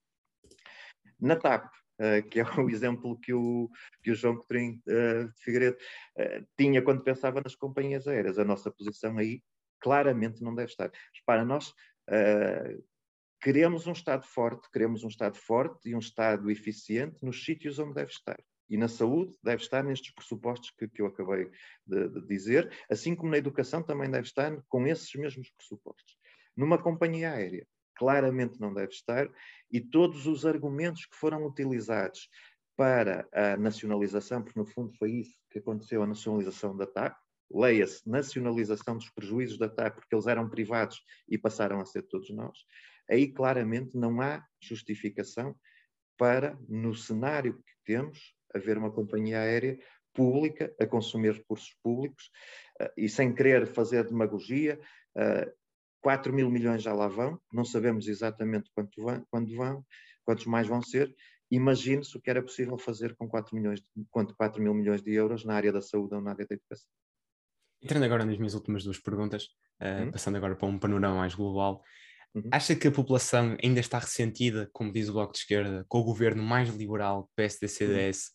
[1.19, 1.71] Na TAP,
[2.29, 3.69] que é o exemplo que o,
[4.03, 5.77] que o João Coutinho uh, de Figueiredo
[6.17, 9.41] uh, tinha quando pensava nas companhias aéreas, a nossa posição aí
[9.79, 10.91] claramente não deve estar.
[11.25, 11.73] Para nós,
[13.39, 17.93] Queremos um Estado forte, queremos um Estado forte e um Estado eficiente nos sítios onde
[17.93, 18.37] deve estar.
[18.69, 21.49] E na saúde deve estar nestes pressupostos que, que eu acabei
[21.85, 26.17] de, de, dizer, assim como na educação também deve estar com esses mesmos pressupostos.
[26.55, 27.65] Numa companhia aérea,
[27.97, 29.29] claramente não deve estar,
[29.71, 32.29] e todos os argumentos que foram utilizados
[32.75, 37.17] para a nacionalização, porque no fundo foi isso que aconteceu, a nacionalização da TAP,
[37.51, 42.29] leia-se nacionalização dos prejuízos da TAP, porque eles eram privados e passaram a ser todos
[42.29, 42.57] nós,
[43.09, 45.55] aí claramente não há justificação
[46.17, 49.77] para, no cenário que temos, haver uma companhia aérea
[50.13, 52.31] pública a consumir recursos públicos
[52.81, 54.79] uh, e sem querer fazer demagogia,
[55.15, 55.53] eh,
[56.07, 59.85] 4 mil milhões já lá vão, não sabemos exatamente quanto vão, quando vão,
[60.23, 61.13] quantos mais vão ser.
[61.51, 65.43] Imagine-se o que era possível fazer com 4, milhões, com 4 mil milhões de euros
[65.43, 66.89] na área da saúde ou na área da educação.
[67.83, 69.47] Entrando agora nas minhas últimas duas perguntas,
[69.81, 70.11] uh, hum?
[70.11, 71.83] passando agora para um panorama mais global,
[72.35, 72.49] Uhum.
[72.51, 76.03] Acha que a população ainda está ressentida, como diz o Bloco de Esquerda, com o
[76.03, 78.31] governo mais liberal PSD-CDS?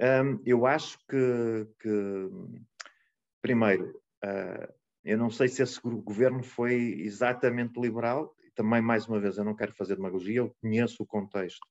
[0.00, 2.30] Um, eu acho que, que
[3.42, 4.72] primeiro, uh,
[5.04, 9.54] eu não sei se esse governo foi exatamente liberal, também, mais uma vez, eu não
[9.54, 11.66] quero fazer demagogia, eu conheço o contexto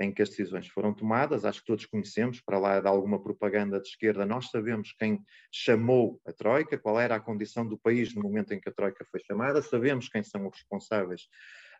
[0.00, 3.80] em que as decisões foram tomadas, acho que todos conhecemos, para lá de alguma propaganda
[3.80, 5.22] de esquerda, nós sabemos quem
[5.52, 9.04] chamou a Troika, qual era a condição do país no momento em que a Troika
[9.04, 11.22] foi chamada, sabemos quem são os responsáveis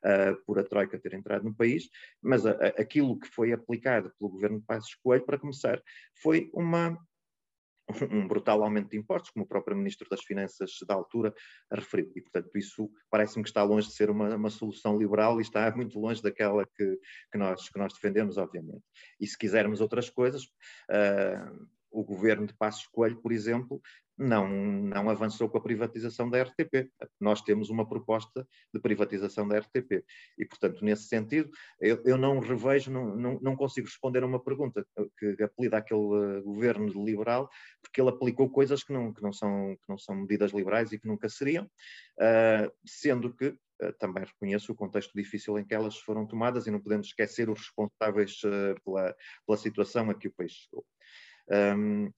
[0.04, 1.88] uh, por a Troika ter entrado no país,
[2.22, 5.82] mas a, a, aquilo que foi aplicado pelo governo de Passos Coelho, para começar,
[6.22, 6.96] foi uma
[8.10, 11.34] um brutal aumento de impostos, como o próprio Ministro das Finanças da altura
[11.70, 12.10] referiu.
[12.16, 15.70] E, portanto, isso parece-me que está longe de ser uma, uma, solução liberal e está
[15.76, 16.98] muito longe daquela que,
[17.30, 18.84] que, nós, que nós defendemos, obviamente.
[19.20, 23.80] E se quisermos outras coisas, uh, o governo de Passos Coelho, por exemplo,
[24.16, 26.90] não, não avançou com a privatização da RTP.
[27.20, 30.04] Nós temos uma proposta de privatização da RTP.
[30.38, 34.42] E, portanto, nesse sentido, eu, eu não revejo, não, não, não, consigo responder a uma
[34.42, 34.86] pergunta
[35.18, 37.48] que apelida aquele governo liberal,
[37.82, 40.98] porque ele aplicou coisas que não, que não, são, que não são medidas liberais e
[40.98, 45.98] que nunca seriam, uh, sendo que uh, também reconheço o contexto difícil em que elas
[45.98, 48.40] foram tomadas e não podemos esquecer os responsáveis
[48.84, 49.14] pela,
[49.46, 50.84] pela situação a que o país chegou.
[51.50, 52.10] Um,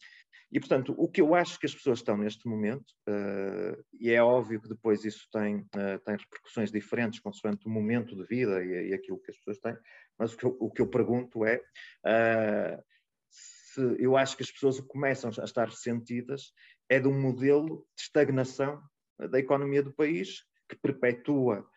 [0.50, 4.22] E, portanto, o que eu acho que as pessoas estão neste momento, uh, e é
[4.22, 8.90] óbvio que depois isso tem, uh, tem repercussões diferentes consoante o momento de vida e,
[8.90, 9.76] e, aquilo que as pessoas têm,
[10.18, 12.82] mas o que eu, o que eu pergunto é uh,
[13.28, 16.52] se eu acho que as pessoas começam a estar ressentidas
[16.88, 18.80] é de um modelo de estagnação
[19.18, 21.68] da economia do país que perpetua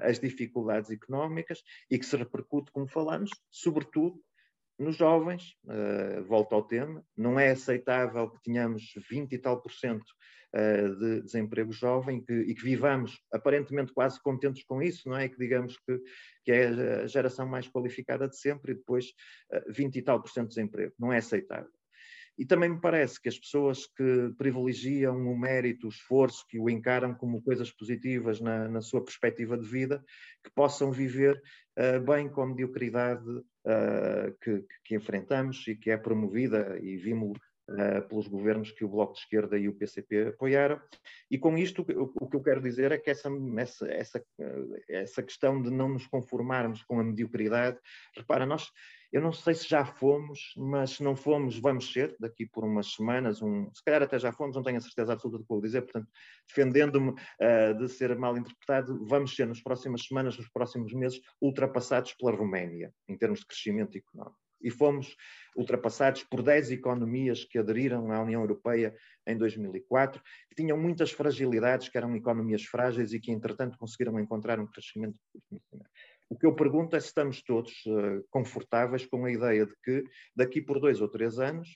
[0.00, 4.22] as dificuldades económicas e que se repercute, como falamos, sobretudo
[4.78, 9.72] nos jovens, uh, volto ao tema, não é aceitável que tenhamos 20 e tal por
[9.72, 10.08] cento
[10.54, 15.28] uh, de desemprego jovem que, e que vivamos aparentemente quase contentes com isso, não é?
[15.28, 15.98] Que digamos que,
[16.44, 16.66] que é
[17.02, 19.06] a geração mais qualificada de sempre e depois
[19.52, 20.92] uh, 20 e tal por cento de desemprego.
[20.98, 21.70] Não é aceitável.
[22.38, 26.70] E também me parece que as pessoas que privilegiam o mérito, o esforço, que o
[26.70, 30.02] encaram como coisas positivas na, na sua perspectiva de vida,
[30.42, 31.40] que possam viver
[31.78, 33.22] uh, bem com a mediocridade
[33.64, 37.38] uh, que, que, enfrentamos e que é promovida, e vimos
[37.70, 40.80] uh, pelos governos que o Bloco de Esquerda e o PCP apoiaram.
[41.30, 44.24] E com isto, o, o que eu quero dizer é que essa, essa, essa,
[44.88, 47.78] essa questão de não nos conformarmos com a mediocridade,
[48.16, 48.70] repara, nós
[49.12, 52.94] eu não sei se já fomos, mas se não fomos, vamos ser daqui por umas
[52.94, 55.60] semanas, um, se calhar até já fomos, não tenho a certeza absoluta do que vou
[55.60, 56.08] dizer, portanto,
[56.48, 62.14] defendendo-me uh, de ser mal interpretado, vamos ser nas próximas semanas, nos próximos meses, ultrapassados
[62.14, 64.40] pela Roménia, em termos de crescimento económico.
[64.62, 65.16] E fomos
[65.56, 68.94] ultrapassados por 10 economias que aderiram à União Europeia
[69.26, 74.58] em 2004, que tinham muitas fragilidades, que eram economias frágeis e que, entretanto, conseguiram encontrar
[74.58, 75.18] um crescimento.
[76.28, 80.04] O que eu pergunto é se estamos todos uh, confortáveis com a ideia de que,
[80.34, 81.68] daqui por dois ou três anos,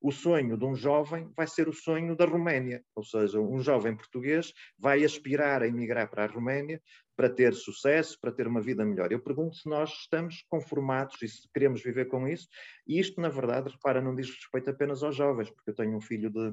[0.00, 3.96] o sonho de um jovem vai ser o sonho da Roménia, ou seja, um jovem
[3.96, 6.80] português vai aspirar a emigrar para a Roménia
[7.18, 9.10] para ter sucesso, para ter uma vida melhor.
[9.10, 12.46] Eu pergunto se nós estamos conformados e se queremos viver com isso,
[12.86, 16.00] e isto, na verdade, repara, não diz respeito apenas aos jovens, porque eu tenho um
[16.00, 16.52] filho de,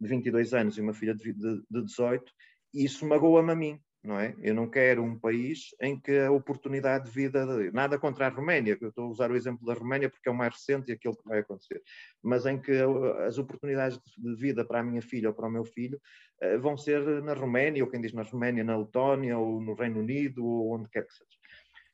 [0.00, 2.32] de 22 anos e uma filha de, de, de 18,
[2.74, 4.34] e isso magoa-me a mim, não é?
[4.40, 8.76] Eu não quero um país em que a oportunidade de vida, nada contra a Roménia,
[8.80, 11.16] eu estou a usar o exemplo da Roménia porque é o mais recente e aquilo
[11.16, 11.80] que vai acontecer,
[12.20, 12.72] mas em que
[13.26, 16.00] as oportunidades de vida para a minha filha ou para o meu filho
[16.40, 20.00] eh, vão ser na Roménia, ou quem diz na Roménia, na Letónia, ou no Reino
[20.00, 21.38] Unido, ou onde quer que seja.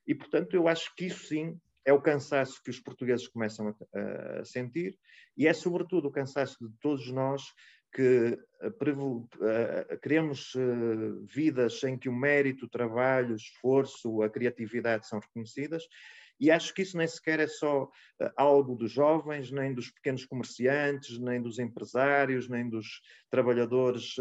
[0.07, 4.45] E, portanto, eu acho que isso sim é o cansaço que os portugueses começam a
[4.45, 4.99] sentir
[5.39, 7.43] e é, sobretudo, o cansaço de todos nós
[7.93, 15.07] que uh, queremos uh, vidas em que o mérito, o trabalho, o esforço, a criatividade
[15.07, 15.85] são reconhecidas,
[16.41, 17.91] e acho que isso nem sequer é só
[18.37, 24.15] algo dos jovens, nem dos pequenos comerciantes, nem dos empresários, nem dos trabalhadores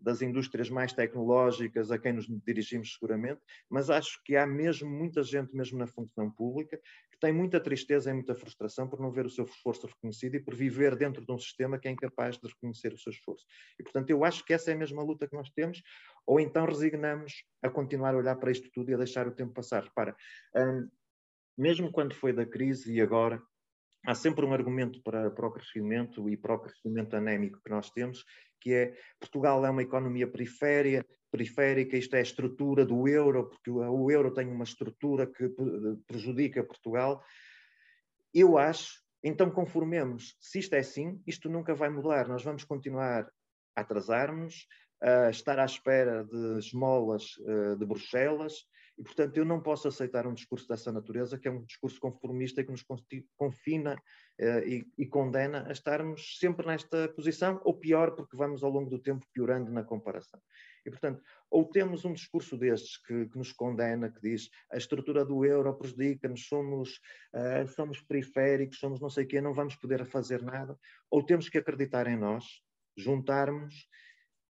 [0.00, 3.40] das indústrias mais tecnológicas a quem nos dirigimos seguramente,
[3.70, 6.80] mas acho que há mesmo muita gente, mesmo na função pública,
[7.16, 10.40] que tem muita tristeza e muita frustração por não ver o seu esforço reconhecido e
[10.40, 13.44] por viver dentro de um sistema que é incapaz de reconhecer o seu esforço.
[13.80, 15.82] E, portanto, eu acho que essa é a mesma luta que nós temos,
[16.26, 19.54] ou então resignamos a continuar a olhar para isto tudo e a deixar o tempo
[19.54, 19.84] passar.
[19.84, 20.14] Repara,
[20.54, 20.88] hum,
[21.56, 23.42] mesmo quando foi da crise e agora,
[24.06, 27.90] há sempre um argumento para, para o crescimento e para o crescimento anémico que nós
[27.90, 28.24] temos,
[28.60, 33.70] que é Portugal é uma economia periférica, periférica, isto é a estrutura do euro, porque
[33.70, 35.48] o euro tem uma estrutura que
[36.06, 37.22] prejudica Portugal.
[38.32, 43.28] Eu acho, então conformemos, se isto é assim, isto nunca vai mudar, nós vamos continuar
[43.74, 44.66] a atrasarmos,
[45.00, 48.66] a estar à espera de esmolas uh, de Bruxelas,
[48.98, 52.64] e, portanto, eu não posso aceitar um discurso dessa natureza, que é um discurso conformista
[52.64, 52.82] que nos
[53.36, 58.70] confina uh, e, e, condena a estarmos sempre nesta posição, ou pior, porque vamos ao
[58.70, 60.40] longo do tempo piorando na comparação.
[60.86, 61.20] E, portanto,
[61.50, 65.74] ou temos um discurso destes que, que nos condena, que diz a estrutura do euro
[65.74, 67.00] prejudica-nos, somos,
[67.34, 70.78] uh, somos periféricos, somos não sei o quê, não vamos poder fazer nada,
[71.10, 72.44] ou temos que acreditar em nós,
[72.96, 73.88] juntarmos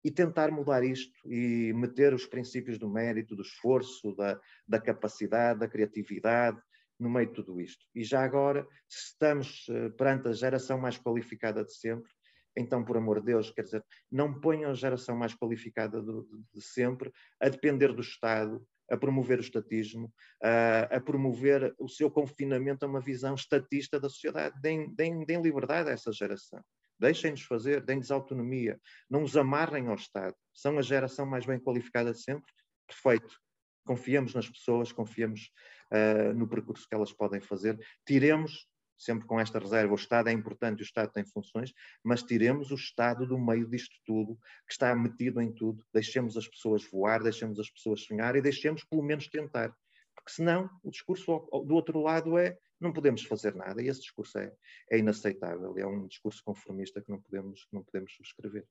[0.04, 5.60] e tentar mudar isto e meter os princípios do mérito, do esforço, da, da capacidade,
[5.60, 6.62] da criatividade
[7.00, 7.86] no meio de tudo isto.
[7.96, 12.12] E já agora, se estamos uh, perante a geração mais qualificada de sempre,
[12.60, 16.12] então, por amor de Deus, quer dizer, não ponham a geração mais qualificada de,
[16.54, 22.12] de sempre a depender do Estado, a promover o estatismo, a, a, promover o seu
[22.12, 24.60] confinamento a uma visão estatista da sociedade.
[24.62, 26.62] Deem, deem, deem liberdade a essa geração.
[27.00, 28.78] Deixem-nos fazer, deem-nos autonomia.
[29.10, 30.36] Não os amarrem ao Estado.
[30.54, 32.52] São a geração mais bem qualificada de sempre.
[32.86, 33.40] Perfeito.
[33.86, 35.50] Confiamos nas pessoas, confiamos
[35.94, 37.80] uh, no percurso que elas podem fazer.
[38.06, 38.68] Tiremos
[39.00, 41.74] sempre com esta reserva, o Estado é importante, o Estado tem funções,
[42.04, 44.36] mas tiremos o Estado do meio disto tudo,
[44.68, 48.84] que está metido em tudo, deixemos as pessoas voar, deixemos as pessoas sonhar e deixemos
[48.84, 49.74] pelo menos tentar.
[50.14, 54.38] Porque senão o discurso do outro lado é não podemos fazer nada, e esse discurso
[54.38, 54.54] é,
[54.92, 58.66] é inaceitável, é um discurso conformista que não podemos, que não podemos subscrever.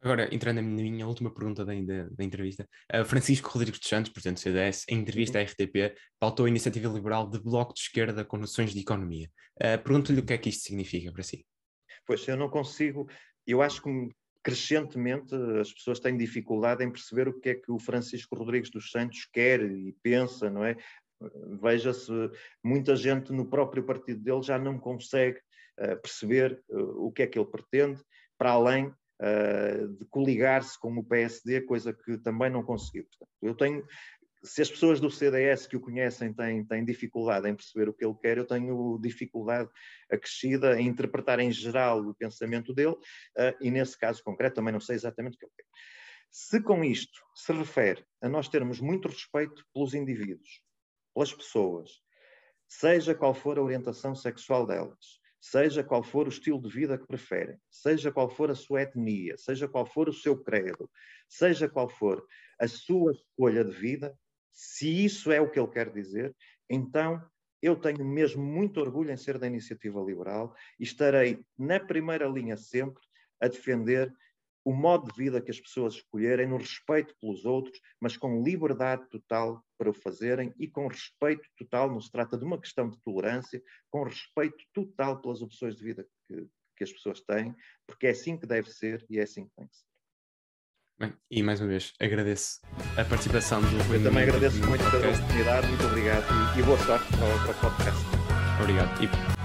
[0.00, 4.12] Agora, entrando na minha última pergunta da, da, da entrevista, uh, Francisco Rodrigues dos Santos,
[4.12, 5.46] presidente do CDS, em entrevista à uhum.
[5.48, 9.28] RTP, pautou a iniciativa liberal de bloco de esquerda com noções de economia.
[9.56, 11.44] Uh, Pergunto-lhe o que é que isto significa para si.
[12.06, 13.08] Pois, eu não consigo,
[13.46, 13.90] eu acho que
[14.42, 18.90] crescentemente as pessoas têm dificuldade em perceber o que é que o Francisco Rodrigues dos
[18.90, 20.76] Santos quer e pensa, não é?
[21.60, 22.12] Veja-se,
[22.62, 25.38] muita gente no próprio partido dele já não consegue
[25.80, 28.00] uh, perceber uh, o que é que ele pretende,
[28.38, 28.94] para além
[29.98, 33.04] de coligar-se com o PSD, coisa que também não conseguiu.
[33.04, 33.86] Portanto, eu tenho,
[34.42, 38.04] se as pessoas do CDS que o conhecem têm, têm dificuldade em perceber o que
[38.04, 39.68] ele quer, eu tenho dificuldade
[40.10, 44.80] acrescida em interpretar em geral o pensamento dele, uh, e nesse caso concreto também não
[44.80, 45.66] sei exatamente o que ele quer.
[46.30, 50.62] Se com isto se refere a nós termos muito respeito pelos indivíduos,
[51.14, 51.90] pelas pessoas,
[52.68, 57.06] seja qual for a orientação sexual delas, seja qual for o estilo de vida que
[57.06, 60.90] preferem, seja qual for a sua etnia, seja qual for o seu credo,
[61.28, 62.24] seja qual for
[62.58, 64.16] a sua escolha de vida,
[64.52, 66.34] se isso é o que ele quer dizer,
[66.68, 67.22] então
[67.62, 72.56] eu tenho mesmo muito orgulho em ser da iniciativa liberal e estarei na primeira linha
[72.56, 73.02] sempre
[73.40, 74.12] a defender
[74.68, 79.08] o modo de vida que as pessoas escolherem, no respeito pelos outros, mas com liberdade
[79.08, 83.00] total para o fazerem e com respeito total, não se trata de uma questão de
[83.00, 86.46] tolerância, com respeito total pelas opções de vida que,
[86.76, 87.56] que as pessoas têm,
[87.86, 89.86] porque é assim que deve ser e é assim que tem que ser.
[91.00, 92.60] Bem, e mais uma vez agradeço
[92.98, 93.94] a participação do.
[93.94, 97.70] Eu também agradeço muito pela oportunidade, muito obrigado e, e boa sorte para, para o
[97.70, 98.04] podcast.
[98.60, 99.02] Obrigado.
[99.02, 99.37] E